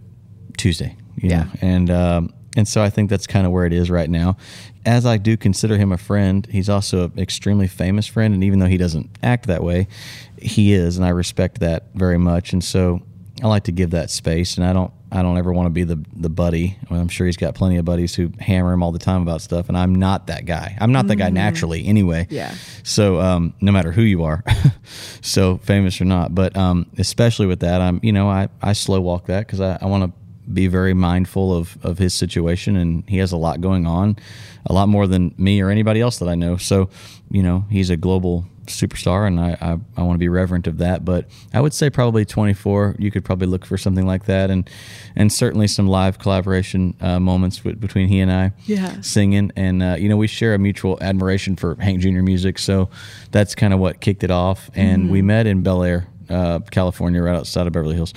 Tuesday. 0.58 0.96
You 1.18 1.30
Yeah. 1.30 1.44
know? 1.44 1.50
and 1.62 1.90
um, 1.90 2.34
and 2.58 2.68
so 2.68 2.82
I 2.82 2.90
think 2.90 3.10
that's 3.10 3.28
kind 3.28 3.46
of 3.46 3.52
where 3.52 3.66
it 3.66 3.74
is 3.74 3.90
right 3.90 4.10
now. 4.10 4.38
As 4.86 5.06
I 5.06 5.18
do 5.18 5.36
consider 5.36 5.78
him 5.78 5.92
a 5.92 5.98
friend, 5.98 6.48
he's 6.52 6.70
also 6.70 7.06
an 7.06 7.20
extremely 7.20 7.68
famous 7.68 8.06
friend, 8.08 8.34
and 8.34 8.44
even 8.44 8.60
though 8.60 8.68
he 8.68 8.78
doesn't 8.78 9.10
act 9.24 9.48
that 9.48 9.64
way, 9.64 9.88
he 10.38 10.74
is, 10.74 10.96
and 10.98 11.06
I 11.06 11.10
respect 11.10 11.60
that 11.60 11.88
very 11.96 12.18
much. 12.20 12.54
And 12.54 12.64
so 12.64 13.02
I 13.44 13.48
like 13.48 13.64
to 13.64 13.72
give 13.72 13.90
that 13.92 14.10
space, 14.12 14.58
and 14.58 14.66
I 14.66 14.72
don't 14.74 14.92
I 15.12 15.22
don't 15.22 15.38
ever 15.38 15.52
want 15.52 15.66
to 15.68 15.70
be 15.72 15.84
the 15.84 16.02
the 16.16 16.30
buddy. 16.30 16.78
Well, 16.90 17.00
I'm 17.02 17.08
sure 17.10 17.26
he's 17.26 17.36
got 17.38 17.56
plenty 17.56 17.78
of 17.78 17.84
buddies 17.86 18.16
who 18.16 18.32
hammer 18.40 18.72
him 18.74 18.84
all 18.84 18.92
the 18.94 19.00
time 19.00 19.22
about 19.22 19.42
stuff, 19.42 19.68
and 19.68 19.78
I'm 19.78 19.96
not 19.96 20.28
that 20.28 20.46
guy. 20.46 20.78
I'm 20.80 20.92
not 20.94 21.08
that 21.08 21.16
guy 21.18 21.30
naturally, 21.32 21.86
anyway. 21.88 22.28
Yeah. 22.30 22.54
So 22.84 23.20
um, 23.20 23.54
no 23.60 23.72
matter 23.74 23.92
who 23.92 24.02
you 24.04 24.24
are, 24.24 24.44
so 25.22 25.58
famous 25.58 26.00
or 26.00 26.06
not, 26.06 26.34
but 26.36 26.56
um, 26.56 26.86
especially 26.98 27.48
with 27.48 27.60
that, 27.62 27.82
I'm 27.82 28.00
you 28.04 28.12
know 28.14 28.30
I 28.30 28.48
I 28.62 28.74
slow 28.74 29.02
walk 29.02 29.26
that 29.28 29.46
because 29.48 29.60
I, 29.62 29.78
I 29.82 29.86
want 29.88 30.04
to 30.06 30.20
be 30.54 30.68
very 30.68 30.94
mindful 30.94 31.56
of 31.56 31.78
of 31.84 31.98
his 31.98 32.14
situation, 32.14 32.76
and 32.76 33.04
he 33.08 33.18
has 33.18 33.32
a 33.32 33.38
lot 33.38 33.62
going 33.62 33.86
on, 33.88 34.18
a 34.66 34.74
lot 34.74 34.88
more 34.90 35.08
than 35.08 35.34
me 35.38 35.62
or 35.62 35.70
anybody 35.70 36.02
else 36.02 36.20
that 36.20 36.30
I 36.30 36.36
know. 36.36 36.58
So 36.58 36.90
you 37.30 37.44
know 37.44 37.66
he's 37.70 37.90
a 37.90 37.98
global 37.98 38.46
superstar, 38.68 39.28
and 39.28 39.40
I, 39.40 39.56
I, 39.62 39.78
I 39.96 40.02
want 40.02 40.16
to 40.16 40.20
be 40.20 40.28
reverent 40.28 40.66
of 40.66 40.80
that. 40.80 41.06
But 41.06 41.28
I 41.54 41.62
would 41.62 41.72
say 41.74 41.92
probably 41.92 42.26
24. 42.26 42.96
You 42.98 43.12
could 43.12 43.24
probably 43.24 43.46
look 43.46 43.64
for 43.64 43.78
something 43.78 44.08
like 44.08 44.26
that, 44.26 44.50
and 44.50 44.68
and 45.16 45.32
certainly 45.32 45.68
some 45.68 45.88
live 45.88 46.18
collaboration 46.20 46.96
uh, 47.00 47.20
moments 47.20 47.58
w- 47.58 47.76
between 47.76 48.08
he 48.08 48.20
and 48.22 48.32
I, 48.32 48.54
Yeah. 48.66 49.02
singing. 49.02 49.52
And 49.56 49.84
uh, 49.84 49.96
you 50.00 50.10
know, 50.10 50.18
we 50.18 50.28
share 50.28 50.54
a 50.56 50.60
mutual 50.60 50.98
admiration 51.02 51.56
for 51.56 51.76
Hank 51.80 52.00
Jr. 52.02 52.22
music, 52.24 52.58
so 52.60 52.90
that's 53.32 53.54
kind 53.56 53.74
of 53.74 53.80
what 53.80 54.00
kicked 54.02 54.24
it 54.24 54.32
off. 54.32 54.70
And 54.74 55.12
we 55.12 55.22
met 55.22 55.46
in 55.46 55.62
Bel 55.62 55.84
Air, 55.84 56.08
uh, 56.30 56.60
California, 56.72 57.22
right 57.22 57.36
outside 57.36 57.68
of 57.68 57.74
Beverly 57.74 57.96
Hills. 57.96 58.14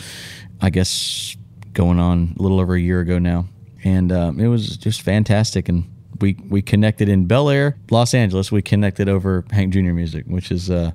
I 0.63 0.71
guess 0.71 1.37
going 1.79 2.01
on 2.01 2.35
a 2.37 2.43
little 2.43 2.59
over 2.59 2.75
a 2.75 2.81
year 2.81 2.99
ago 2.99 3.21
now, 3.21 3.47
and 3.85 4.11
um, 4.11 4.41
it 4.41 4.49
was 4.49 4.77
just 4.77 5.01
fantastic. 5.01 5.69
And 5.69 5.89
we 6.21 6.37
we 6.49 6.61
connected 6.61 7.09
in 7.09 7.27
Bel 7.27 7.49
Air, 7.49 7.79
Los 7.89 8.15
Angeles. 8.15 8.51
We 8.51 8.63
connected 8.63 9.09
over 9.09 9.45
Hank 9.53 9.73
Jr. 9.73 9.93
music, 9.93 10.25
which 10.27 10.51
is 10.51 10.73
uh, 10.73 10.91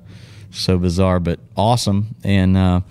so 0.50 0.76
bizarre 0.76 1.20
but 1.20 1.40
awesome. 1.56 2.14
And 2.22 2.58
uh, 2.58 2.82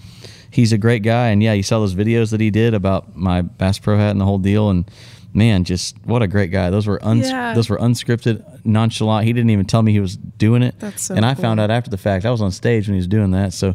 he's 0.50 0.74
a 0.74 0.78
great 0.80 1.04
guy. 1.04 1.28
And 1.28 1.44
yeah, 1.44 1.54
you 1.54 1.62
saw 1.62 1.80
those 1.80 1.94
videos 1.94 2.32
that 2.32 2.42
he 2.42 2.50
did 2.50 2.74
about 2.74 3.16
my 3.16 3.44
Bass 3.44 3.78
Pro 3.78 3.96
hat 3.96 4.10
and 4.10 4.20
the 4.20 4.26
whole 4.26 4.40
deal. 4.40 4.72
And 4.72 4.90
man, 5.34 5.64
just 5.64 5.96
what 6.06 6.22
a 6.22 6.28
great 6.28 6.52
guy. 6.52 6.70
Those 6.70 6.86
were 6.88 7.04
uns- 7.04 7.30
Yeah. 7.30 7.54
those 7.54 7.70
were 7.70 7.78
unscripted, 7.78 8.44
nonchalant. 8.66 9.26
He 9.26 9.34
didn't 9.34 9.50
even 9.50 9.66
tell 9.66 9.82
me 9.82 9.92
he 9.92 10.00
was 10.00 10.16
doing 10.16 10.62
it. 10.64 10.76
That's 10.80 11.04
so 11.04 11.16
and 11.16 11.26
I 11.26 11.34
cool. 11.34 11.42
found 11.42 11.60
out 11.60 11.72
after 11.72 11.90
the 11.90 11.98
fact. 11.98 12.26
I 12.26 12.32
was 12.32 12.42
on 12.42 12.52
stage 12.52 12.88
when 12.88 12.94
he 12.96 13.00
was 13.00 13.08
doing 13.08 13.32
that, 13.32 13.54
so 13.54 13.70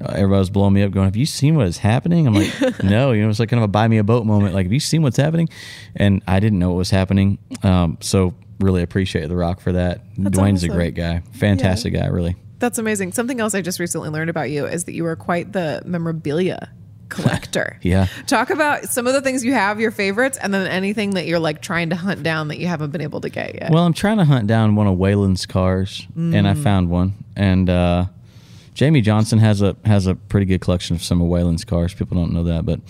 uh, 0.00 0.12
everybody 0.12 0.38
was 0.38 0.50
blowing 0.50 0.72
me 0.74 0.82
up, 0.82 0.90
going, 0.92 1.06
"Have 1.06 1.16
you 1.16 1.26
seen 1.26 1.54
what 1.54 1.66
is 1.66 1.78
happening?" 1.78 2.26
I'm 2.26 2.34
like, 2.34 2.52
"No." 2.84 3.12
You 3.12 3.22
know, 3.22 3.28
it's 3.30 3.38
like 3.38 3.48
kind 3.50 3.58
of 3.62 3.64
a 3.64 3.68
buy 3.68 3.88
me 3.88 3.98
a 3.98 4.04
boat 4.04 4.24
moment. 4.26 4.54
Like, 4.54 4.66
have 4.66 4.72
you 4.72 4.80
seen 4.80 5.02
what's 5.02 5.16
happening? 5.16 5.48
And 5.96 6.22
I 6.26 6.40
didn't 6.40 6.58
know 6.58 6.70
what 6.70 6.76
was 6.78 6.90
happening. 6.90 7.38
Um, 7.62 7.98
so 8.00 8.34
really 8.60 8.82
appreciate 8.82 9.28
the 9.28 9.36
Rock 9.36 9.60
for 9.60 9.72
that. 9.72 10.00
Dwayne's 10.16 10.62
a 10.64 10.68
great 10.68 10.94
guy, 10.94 11.22
fantastic 11.32 11.92
guy, 11.94 12.06
really. 12.06 12.36
That's 12.58 12.78
amazing. 12.78 13.10
Something 13.12 13.40
else 13.40 13.54
I 13.56 13.60
just 13.60 13.80
recently 13.80 14.08
learned 14.08 14.30
about 14.30 14.48
you 14.50 14.66
is 14.66 14.84
that 14.84 14.92
you 14.92 15.04
are 15.06 15.16
quite 15.16 15.52
the 15.52 15.82
memorabilia 15.84 16.70
collector. 17.12 17.78
Yeah. 17.82 18.06
Talk 18.26 18.50
about 18.50 18.84
some 18.86 19.06
of 19.06 19.12
the 19.12 19.20
things 19.20 19.44
you 19.44 19.52
have, 19.52 19.78
your 19.80 19.90
favorites, 19.90 20.38
and 20.40 20.52
then 20.54 20.66
anything 20.66 21.10
that 21.10 21.26
you're 21.26 21.38
like 21.38 21.60
trying 21.62 21.90
to 21.90 21.96
hunt 21.96 22.22
down 22.22 22.48
that 22.48 22.58
you 22.58 22.66
haven't 22.66 22.90
been 22.90 23.00
able 23.00 23.20
to 23.20 23.28
get 23.28 23.54
yet. 23.54 23.70
Well, 23.70 23.84
I'm 23.84 23.92
trying 23.92 24.18
to 24.18 24.24
hunt 24.24 24.46
down 24.46 24.74
one 24.76 24.86
of 24.86 24.96
Waylon's 24.98 25.46
cars, 25.46 26.06
and 26.16 26.32
Mm. 26.34 26.46
I 26.46 26.54
found 26.54 26.90
one. 26.90 27.14
And 27.36 27.68
uh, 27.68 28.06
Jamey 28.74 29.02
Johnson 29.02 29.38
has 29.38 29.62
a 29.62 29.76
has 29.84 30.06
a 30.06 30.14
pretty 30.14 30.46
good 30.46 30.60
collection 30.60 30.96
of 30.96 31.02
some 31.02 31.20
of 31.20 31.28
Waylon's 31.28 31.64
cars. 31.64 31.92
People 31.94 32.16
don't 32.16 32.32
know 32.32 32.44
that, 32.44 32.64
but 32.64 32.80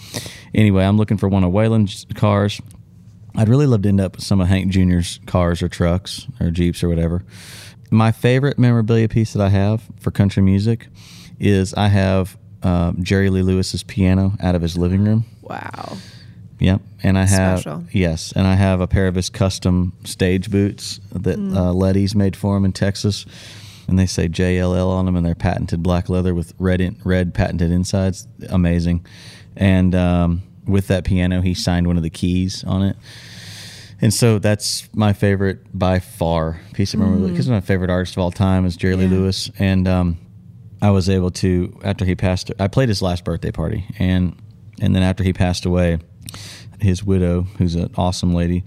anyway, 0.54 0.84
I'm 0.84 0.96
looking 0.96 1.16
for 1.16 1.28
one 1.28 1.42
of 1.44 1.52
Waylon's 1.52 2.06
cars. 2.14 2.60
I'd 3.34 3.48
really 3.48 3.66
love 3.66 3.82
to 3.82 3.88
end 3.88 4.00
up 4.00 4.16
with 4.16 4.24
some 4.24 4.40
of 4.42 4.48
Hank 4.48 4.70
Jr.'s 4.70 5.18
cars 5.26 5.62
or 5.62 5.68
trucks 5.68 6.26
or 6.38 6.50
Jeeps 6.50 6.82
or 6.84 6.88
whatever. 6.88 7.22
My 7.90 8.12
favorite 8.12 8.58
memorabilia 8.58 9.08
piece 9.08 9.32
that 9.32 9.42
I 9.42 9.48
have 9.48 9.82
for 10.00 10.10
country 10.10 10.42
music 10.42 10.88
is 11.40 11.72
I 11.74 11.88
have 11.88 12.36
uh, 12.62 12.92
Jerry 13.00 13.30
Lee 13.30 13.42
Lewis's 13.42 13.82
piano 13.82 14.32
out 14.40 14.54
of 14.54 14.62
his 14.62 14.76
living 14.78 15.04
room. 15.04 15.24
wow. 15.42 15.96
Yep, 16.58 16.80
and 17.02 17.18
I 17.18 17.26
have 17.26 17.58
Special. 17.60 17.84
yes, 17.90 18.32
and 18.36 18.46
I 18.46 18.54
have 18.54 18.80
a 18.80 18.86
pair 18.86 19.08
of 19.08 19.16
his 19.16 19.28
custom 19.28 19.92
stage 20.04 20.48
boots 20.48 21.00
that 21.12 21.36
Mm. 21.36 21.56
uh, 21.56 21.72
Leddy's 21.72 22.14
made 22.14 22.36
for 22.36 22.56
him 22.56 22.64
in 22.64 22.70
Texas, 22.70 23.26
and 23.88 23.98
they 23.98 24.06
say 24.06 24.28
JLL 24.28 24.88
on 24.88 25.06
them, 25.06 25.16
and 25.16 25.26
they're 25.26 25.34
patented 25.34 25.82
black 25.82 26.08
leather 26.08 26.36
with 26.36 26.54
red 26.60 26.80
in, 26.80 26.96
red 27.02 27.34
patented 27.34 27.72
insides. 27.72 28.28
Amazing, 28.48 29.04
and 29.56 29.92
um, 29.96 30.42
with 30.64 30.86
that 30.86 31.02
piano, 31.02 31.40
he 31.40 31.52
signed 31.52 31.88
one 31.88 31.96
of 31.96 32.04
the 32.04 32.10
keys 32.10 32.62
on 32.62 32.82
it. 32.84 32.96
And 34.00 34.14
so 34.14 34.38
that's 34.38 34.88
my 34.94 35.12
favorite 35.12 35.58
by 35.76 35.98
far 35.98 36.60
piece 36.74 36.94
of 36.94 37.00
memorabilia 37.00 37.32
because 37.32 37.48
my 37.48 37.60
favorite 37.60 37.90
artist 37.90 38.14
of 38.14 38.18
all 38.22 38.30
time 38.30 38.66
is 38.66 38.76
Jerry 38.76 38.94
Lee 38.94 39.06
Mm. 39.06 39.10
Yeah. 39.10 39.16
Lewis, 39.18 39.50
and 39.58 39.88
um, 39.88 40.18
I 40.82 40.90
was 40.90 41.08
able 41.08 41.30
to 41.30 41.78
after 41.84 42.04
he 42.04 42.16
passed. 42.16 42.50
I 42.58 42.66
played 42.66 42.88
his 42.88 43.00
last 43.00 43.24
birthday 43.24 43.52
party, 43.52 43.86
and 44.00 44.36
and 44.80 44.94
then 44.94 45.04
after 45.04 45.22
he 45.22 45.32
passed 45.32 45.64
away, 45.64 46.00
his 46.80 47.04
widow, 47.04 47.42
who's 47.56 47.76
an 47.76 47.94
awesome 47.96 48.34
lady, 48.34 48.64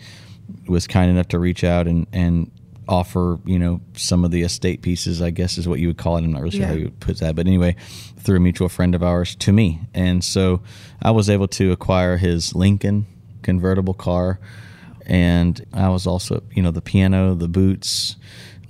was 0.67 0.87
kind 0.87 1.11
enough 1.11 1.27
to 1.29 1.39
reach 1.39 1.65
out 1.65 1.87
and 1.87 2.07
and 2.13 2.49
offer 2.87 3.39
you 3.45 3.59
know 3.59 3.81
some 3.95 4.23
of 4.23 4.31
the 4.31 4.43
estate 4.43 4.81
pieces. 4.81 5.21
I 5.21 5.29
guess 5.29 5.57
is 5.57 5.67
what 5.67 5.79
you 5.79 5.87
would 5.87 5.97
call 5.97 6.15
it. 6.15 6.23
I'm 6.23 6.31
not 6.31 6.41
really 6.41 6.57
sure 6.57 6.65
how 6.65 6.73
you 6.73 6.85
would 6.85 7.01
put 7.01 7.19
that, 7.19 7.35
but 7.35 7.47
anyway, 7.47 7.75
through 8.17 8.37
a 8.37 8.39
mutual 8.39 8.69
friend 8.69 8.95
of 8.95 9.03
ours 9.03 9.35
to 9.35 9.51
me, 9.51 9.81
and 9.93 10.23
so 10.23 10.61
I 11.01 11.11
was 11.11 11.29
able 11.29 11.49
to 11.49 11.73
acquire 11.73 12.15
his 12.15 12.55
Lincoln 12.55 13.07
convertible 13.43 13.93
car 13.93 14.39
and 15.05 15.63
I 15.73 15.89
was 15.89 16.07
also, 16.07 16.43
you 16.51 16.63
know, 16.63 16.71
the 16.71 16.81
piano, 16.81 17.35
the 17.35 17.47
boots. 17.47 18.15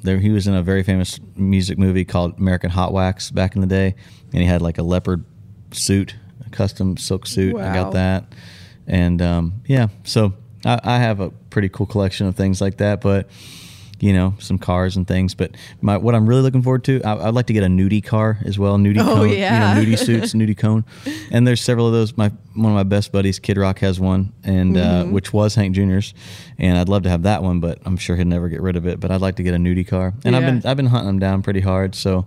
There, 0.05 0.19
he 0.19 0.29
was 0.29 0.47
in 0.47 0.53
a 0.53 0.63
very 0.63 0.83
famous 0.83 1.19
music 1.35 1.77
movie 1.77 2.05
called 2.05 2.39
American 2.39 2.69
Hot 2.69 2.93
Wax 2.93 3.31
back 3.31 3.55
in 3.55 3.61
the 3.61 3.67
day, 3.67 3.95
and 4.31 4.41
he 4.41 4.47
had 4.47 4.61
like 4.61 4.77
a 4.77 4.83
leopard 4.83 5.25
suit, 5.71 6.15
a 6.45 6.49
custom 6.49 6.95
silk 6.97 7.27
suit. 7.27 7.55
I 7.57 7.73
got 7.73 7.93
that, 7.93 8.25
and 8.87 9.21
um, 9.21 9.61
yeah, 9.65 9.87
so 10.03 10.33
I, 10.63 10.79
I 10.83 10.97
have 10.99 11.19
a 11.19 11.29
pretty 11.29 11.69
cool 11.69 11.85
collection 11.85 12.27
of 12.27 12.35
things 12.35 12.61
like 12.61 12.77
that. 12.77 13.01
But 13.01 13.29
you 13.99 14.11
know, 14.13 14.33
some 14.39 14.57
cars 14.57 14.95
and 14.97 15.07
things. 15.07 15.33
But 15.35 15.51
my, 15.81 15.97
what 15.97 16.15
I'm 16.15 16.25
really 16.27 16.41
looking 16.41 16.61
forward 16.61 16.83
to, 16.85 17.01
I, 17.03 17.27
I'd 17.27 17.33
like 17.33 17.45
to 17.47 17.53
get 17.53 17.63
a 17.63 17.67
nudie 17.67 18.03
car 18.03 18.37
as 18.45 18.59
well. 18.59 18.77
Nudie 18.77 18.99
Oh, 18.99 19.15
Cohn, 19.15 19.29
yeah. 19.29 19.77
you 19.77 19.85
know, 19.85 19.91
nudie 19.91 19.97
suits, 19.97 20.33
nudie 20.33 20.57
Cohn. 20.57 20.83
And 21.31 21.47
there's 21.47 21.61
several 21.61 21.87
of 21.87 21.93
those. 21.93 22.15
My 22.17 22.29
one 22.55 22.71
of 22.71 22.75
my 22.75 22.83
best 22.83 23.11
buddies, 23.11 23.39
Kid 23.39 23.57
Rock, 23.57 23.79
has 23.79 23.99
one, 23.99 24.33
and 24.43 24.75
Mm-hmm. 24.75 25.09
uh, 25.09 25.11
which 25.11 25.33
was 25.33 25.55
Hank 25.55 25.75
Jr.'s, 25.75 26.13
and 26.57 26.77
I'd 26.77 26.89
love 26.89 27.03
to 27.03 27.09
have 27.09 27.23
that 27.23 27.43
one, 27.43 27.59
but 27.59 27.79
I'm 27.85 27.97
sure 27.97 28.15
he'd 28.15 28.27
never 28.27 28.47
get 28.49 28.61
rid 28.61 28.75
of 28.75 28.87
it. 28.87 28.99
But 28.99 29.11
I'd 29.11 29.21
like 29.21 29.35
to 29.37 29.43
get 29.43 29.53
a 29.53 29.57
nudie 29.57 29.87
car, 29.87 30.13
and 30.23 30.35
I've 30.35 30.43
been 30.43 30.61
I've 30.69 30.77
been 30.77 30.85
hunting 30.87 31.07
them 31.07 31.19
down 31.19 31.41
pretty 31.43 31.59
hard, 31.61 31.95
so 31.95 32.25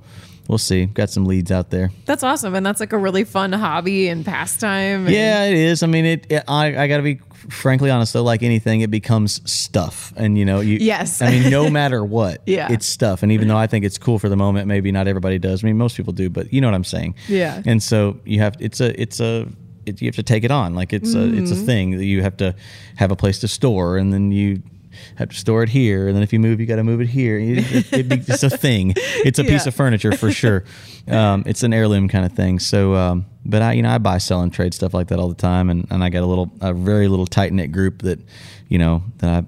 we'll 0.49 0.59
see. 0.59 0.87
Got 0.87 1.11
some 1.11 1.27
leads 1.27 1.53
out 1.53 1.71
there. 1.71 1.91
That's 2.07 2.23
awesome. 2.25 2.55
And 2.55 2.65
that's 2.67 2.81
like 2.81 2.93
a 2.93 2.99
really 2.99 3.23
fun 3.25 3.53
hobby 3.53 4.09
and 4.09 4.25
pastime. 4.25 5.07
and- 5.07 5.15
Yeah, 5.15 5.45
it 5.45 5.55
is. 5.55 5.83
I 5.83 5.87
mean, 5.87 6.05
it. 6.05 6.27
it 6.31 6.43
I, 6.49 6.77
I 6.77 6.89
got 6.89 6.97
to 6.97 7.03
be 7.05 7.21
frankly 7.49 7.89
honest 7.91 8.13
though. 8.15 8.23
Like 8.25 8.43
anything, 8.43 8.81
it 8.81 8.91
becomes 8.91 9.41
stuff, 9.51 10.13
and 10.17 10.37
you 10.37 10.45
know, 10.45 10.61
you. 10.61 10.79
Yes. 10.79 11.23
I 11.23 11.31
mean, 11.31 11.51
no 11.51 11.71
matter 11.81 12.05
what, 12.05 12.43
Yeah. 12.47 12.73
it's 12.73 12.87
stuff. 12.87 13.23
And 13.23 13.31
even 13.31 13.47
though 13.49 13.57
I 13.57 13.67
think 13.69 13.85
it's 13.85 13.99
cool 13.99 14.19
for 14.19 14.29
the 14.29 14.37
moment, 14.37 14.67
maybe 14.67 14.91
not 14.91 15.07
everybody 15.07 15.39
does. 15.39 15.63
I 15.63 15.67
mean, 15.69 15.79
most 15.79 15.97
people 15.97 16.13
do, 16.13 16.29
but 16.31 16.53
you 16.53 16.61
know 16.61 16.67
what 16.67 16.75
I'm 16.75 16.85
saying. 16.85 17.15
Yeah. 17.29 17.63
And 17.65 17.81
so 17.83 18.19
you 18.25 18.41
have. 18.41 18.57
It's 18.59 18.81
a. 18.81 19.01
It's 19.01 19.21
a. 19.21 19.47
It, 19.87 20.03
you 20.03 20.09
have 20.09 20.17
to 20.17 20.23
take 20.23 20.45
it 20.45 20.51
on. 20.51 20.75
Like 20.75 20.93
it's 20.93 21.15
a. 21.15 21.25
It's 21.33 21.51
a 21.51 21.55
Mm-hmm. 21.55 21.65
thing 21.67 21.91
that 21.99 22.05
you 22.05 22.23
have 22.23 22.37
to 22.39 22.55
have 22.97 23.11
a 23.11 23.17
place 23.17 23.39
to 23.41 23.49
store, 23.49 23.97
and 23.99 24.13
then 24.13 24.33
you. 24.33 24.63
Have 25.17 25.31
to 25.31 25.37
store 25.37 25.63
it 25.63 25.69
here, 25.69 26.07
and 26.09 26.17
then 26.17 26.23
if 26.23 26.33
you 26.33 26.41
move, 26.41 26.61
you 26.61 26.67
got 26.67 26.77
to 26.77 26.85
move 26.85 27.01
it 27.01 27.09
here. 27.09 27.39
It, 27.39 27.59
it, 27.59 27.93
it, 27.93 28.29
it's 28.29 28.43
a 28.43 28.51
thing. 28.51 28.95
It's 29.29 29.39
a 29.39 29.45
piece 29.45 29.67
of 29.67 29.75
furniture 29.75 30.13
for 30.13 30.31
sure. 30.31 30.65
Um, 31.09 31.43
it's 31.47 31.63
an 31.63 31.73
heirloom 31.73 32.07
kind 32.09 32.27
of 32.27 32.33
thing. 32.33 32.59
So, 32.59 32.95
um, 32.95 33.25
but 33.43 33.63
I, 33.63 33.73
you 33.73 33.81
know, 33.81 33.89
I 33.89 33.97
buy, 33.97 34.19
sell, 34.19 34.43
and 34.43 34.53
trade 34.53 34.75
stuff 34.75 34.93
like 34.93 35.09
that 35.09 35.19
all 35.19 35.31
the 35.31 35.35
time, 35.35 35.71
and, 35.71 35.87
and 35.91 36.05
I 36.05 36.11
got 36.11 36.23
a 36.23 36.27
little, 36.27 36.53
a 36.61 36.75
very 36.75 37.09
little 37.09 37.25
tight 37.25 37.51
knit 37.51 37.73
group 37.73 38.03
that, 38.03 38.21
you 38.69 38.77
know, 38.77 39.03
that 39.17 39.45
I 39.45 39.47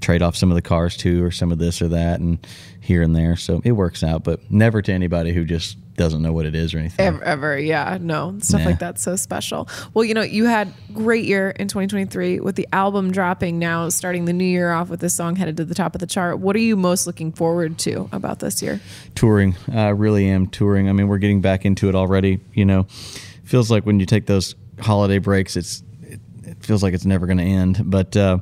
trade 0.00 0.22
off 0.22 0.34
some 0.34 0.50
of 0.50 0.54
the 0.54 0.62
cars 0.62 0.96
to, 0.98 1.22
or 1.22 1.30
some 1.30 1.52
of 1.52 1.58
this 1.58 1.82
or 1.82 1.88
that, 1.88 2.20
and 2.20 2.38
here 2.80 3.02
and 3.02 3.14
there. 3.14 3.36
So 3.36 3.60
it 3.64 3.72
works 3.72 4.02
out, 4.02 4.24
but 4.24 4.50
never 4.50 4.80
to 4.80 4.92
anybody 4.92 5.34
who 5.34 5.44
just 5.44 5.76
doesn't 5.96 6.22
know 6.22 6.32
what 6.32 6.46
it 6.46 6.54
is 6.54 6.72
or 6.74 6.78
anything. 6.78 7.04
Ever, 7.06 7.22
ever, 7.22 7.58
yeah, 7.58 7.98
no 8.00 8.38
stuff 8.40 8.60
Nah. 8.60 8.66
like 8.66 8.78
that's 8.78 9.02
so 9.02 9.14
special. 9.16 9.68
Well, 9.92 10.04
you 10.04 10.14
know, 10.14 10.22
you 10.22 10.46
had 10.46 10.72
great 10.94 11.24
year 11.26 11.50
in 11.50 11.68
2023 11.68 12.40
with 12.40 12.56
the 12.56 12.66
album 12.72 13.12
dropping 13.12 13.58
now, 13.58 13.88
starting 13.90 14.24
the 14.24 14.32
new 14.32 14.44
year 14.44 14.72
off 14.72 14.88
with 14.88 15.00
this 15.00 15.14
song 15.14 15.36
headed 15.36 15.56
to 15.58 15.64
the 15.64 15.74
top 15.74 15.94
of 15.94 16.00
the 16.00 16.06
chart. 16.06 16.38
What 16.38 16.56
are 16.56 16.60
you 16.60 16.76
most 16.76 17.06
looking 17.06 17.30
forward 17.32 17.78
to 17.80 18.08
about 18.12 18.38
this 18.38 18.62
year? 18.62 18.80
touring. 19.14 19.54
I 19.72 19.88
really 19.90 20.28
am 20.28 20.46
touring. 20.46 20.88
I 20.88 20.92
mean, 20.92 21.08
we're 21.08 21.18
getting 21.18 21.40
back 21.42 21.64
into 21.64 21.88
it 21.88 21.94
already. 21.94 22.40
You 22.54 22.64
know, 22.64 22.84
feels 23.44 23.70
like 23.70 23.84
when 23.84 24.00
you 24.00 24.06
take 24.06 24.26
those 24.26 24.54
holiday 24.80 25.18
breaks, 25.18 25.56
it's 25.56 25.82
it, 26.02 26.20
it 26.44 26.64
feels 26.64 26.82
like 26.82 26.94
it's 26.94 27.04
never 27.04 27.26
going 27.26 27.38
to 27.38 27.44
end. 27.44 27.82
But 27.84 28.16
uh, 28.16 28.38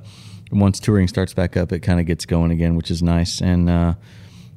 once 0.53 0.79
touring 0.81 1.09
starts 1.09 1.35
back 1.35 1.57
up, 1.57 1.73
it 1.73 1.81
kind 1.81 1.99
of 2.01 2.07
gets 2.07 2.27
going 2.27 2.51
again, 2.53 2.77
which 2.77 2.91
is 2.91 3.03
nice. 3.03 3.41
And 3.43 3.69
uh, 3.69 3.95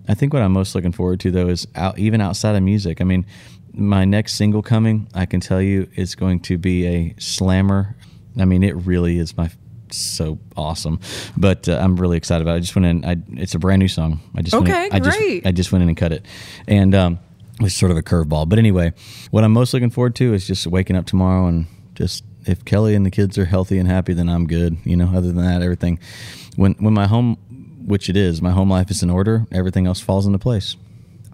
I 0.08 0.14
think 0.16 0.34
what 0.34 0.42
I'm 0.42 0.52
most 0.52 0.76
looking 0.76 0.92
forward 0.92 1.20
to 1.22 1.32
though 1.32 1.48
is 1.48 1.68
out 1.76 1.98
even 2.00 2.22
outside 2.22 2.56
of 2.56 2.64
music. 2.64 3.00
I 3.02 3.04
mean, 3.04 3.26
my 3.74 4.06
next 4.06 4.34
single 4.34 4.62
coming, 4.62 5.08
I 5.14 5.26
can 5.26 5.40
tell 5.40 5.62
you, 5.62 5.88
is 5.96 6.16
going 6.16 6.42
to 6.42 6.58
be 6.58 6.86
a 6.88 7.16
slammer. 7.20 7.96
I 8.40 8.46
mean, 8.46 8.64
it 8.64 8.76
really 8.76 9.18
is 9.18 9.36
my 9.38 9.50
so 9.92 10.40
awesome. 10.58 11.00
But 11.38 11.70
uh, 11.70 11.78
I'm 11.82 11.96
really 11.96 12.18
excited 12.18 12.42
about 12.42 12.54
it. 12.54 12.58
I 12.58 12.60
just 12.60 12.76
went 12.76 12.86
in. 12.88 13.06
I, 13.06 13.16
it's 13.42 13.56
a 13.56 13.60
brand 13.60 13.80
new 13.80 13.88
song. 13.88 14.20
I 14.36 14.42
just 14.42 14.54
went 14.54 14.68
in- 14.68 14.74
Okay, 14.74 14.90
I 14.92 15.00
just 15.00 15.18
great. 15.18 15.46
I 15.48 15.52
just 15.52 15.72
went 15.72 15.84
in 15.84 15.88
and 15.90 15.98
cut 15.98 16.12
it, 16.12 16.26
and 16.68 16.94
um, 16.96 17.20
it 17.60 17.64
was 17.64 17.76
sort 17.76 17.92
of 17.92 17.98
a 17.98 18.02
curveball. 18.04 18.50
But 18.50 18.60
anyway, 18.60 18.94
what 19.32 19.44
I'm 19.44 19.52
most 19.54 19.74
looking 19.74 19.90
forward 19.92 20.16
to 20.16 20.34
is 20.34 20.46
just 20.48 20.66
waking 20.68 20.96
up 20.96 21.06
tomorrow 21.06 21.48
and 21.48 21.66
just 21.96 22.24
if 22.46 22.66
Kelly 22.66 22.94
and 22.96 23.06
the 23.06 23.12
kids 23.12 23.38
are 23.38 23.46
healthy 23.46 23.78
and 23.78 23.88
happy, 23.88 24.14
then 24.14 24.28
I'm 24.30 24.48
good. 24.48 24.78
You 24.84 24.96
know, 24.98 25.08
other 25.16 25.32
than 25.32 25.38
that, 25.38 25.62
everything. 25.62 26.00
When 26.56 26.74
when 26.74 26.94
my 26.94 27.08
home, 27.08 27.38
which 27.86 28.10
it 28.10 28.18
is, 28.18 28.42
my 28.42 28.52
home 28.52 28.70
life 28.70 28.90
is 28.92 29.04
in 29.04 29.10
order, 29.10 29.46
everything 29.52 29.88
else 29.88 30.00
falls 30.00 30.26
into 30.26 30.40
place. 30.40 30.76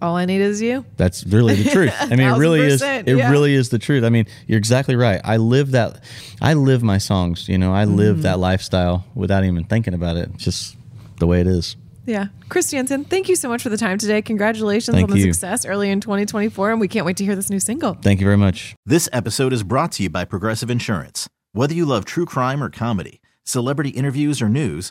All 0.00 0.16
I 0.16 0.24
need 0.24 0.40
is 0.40 0.62
you. 0.62 0.84
That's 0.96 1.24
really 1.26 1.54
the 1.56 1.70
truth. 1.70 1.94
I 2.00 2.06
mean, 2.06 2.20
it 2.20 2.22
Thousand 2.30 2.40
really 2.40 2.60
is. 2.62 2.80
It 2.82 3.06
yeah. 3.08 3.30
really 3.30 3.52
is 3.54 3.68
the 3.68 3.78
truth. 3.78 4.02
I 4.02 4.08
mean, 4.08 4.24
you're 4.46 4.56
exactly 4.58 4.96
right. 4.96 5.20
I 5.24 5.36
live 5.36 5.72
that. 5.72 6.02
I 6.40 6.54
live 6.54 6.82
my 6.82 6.96
songs. 6.96 7.48
You 7.50 7.58
know, 7.58 7.74
I 7.74 7.84
live 7.84 8.16
Mm-hmm. 8.16 8.22
that 8.22 8.38
lifestyle 8.38 9.04
without 9.14 9.44
even 9.44 9.64
thinking 9.64 9.92
about 9.92 10.16
it. 10.16 10.30
It's 10.34 10.44
just 10.44 10.76
the 11.18 11.26
way 11.26 11.42
it 11.42 11.46
is. 11.46 11.76
Yeah. 12.06 12.28
Chris 12.48 12.70
Janson, 12.70 13.04
thank 13.04 13.28
you 13.28 13.36
so 13.36 13.50
much 13.50 13.62
for 13.62 13.68
the 13.68 13.76
time 13.76 13.98
today. 13.98 14.22
Congratulations 14.22 14.94
Thank 14.96 15.10
on 15.10 15.14
the 15.14 15.20
you. 15.22 15.32
success 15.34 15.66
early 15.66 15.90
in 15.90 16.00
2024. 16.00 16.70
And 16.72 16.80
we 16.80 16.88
can't 16.88 17.04
wait 17.04 17.18
to 17.18 17.24
hear 17.24 17.36
this 17.36 17.50
new 17.50 17.60
single. 17.60 17.92
Thank 17.94 18.20
you 18.20 18.26
very 18.26 18.38
much. 18.38 18.74
This 18.86 19.06
episode 19.12 19.52
is 19.52 19.62
brought 19.62 19.92
to 19.92 20.02
you 20.02 20.08
by 20.08 20.24
Progressive 20.24 20.70
Insurance. 20.70 21.28
Whether 21.52 21.74
you 21.74 21.84
love 21.84 22.06
true 22.06 22.24
crime 22.26 22.62
or 22.64 22.70
comedy, 22.70 23.20
celebrity 23.44 23.90
interviews 23.90 24.40
or 24.40 24.48
news, 24.48 24.90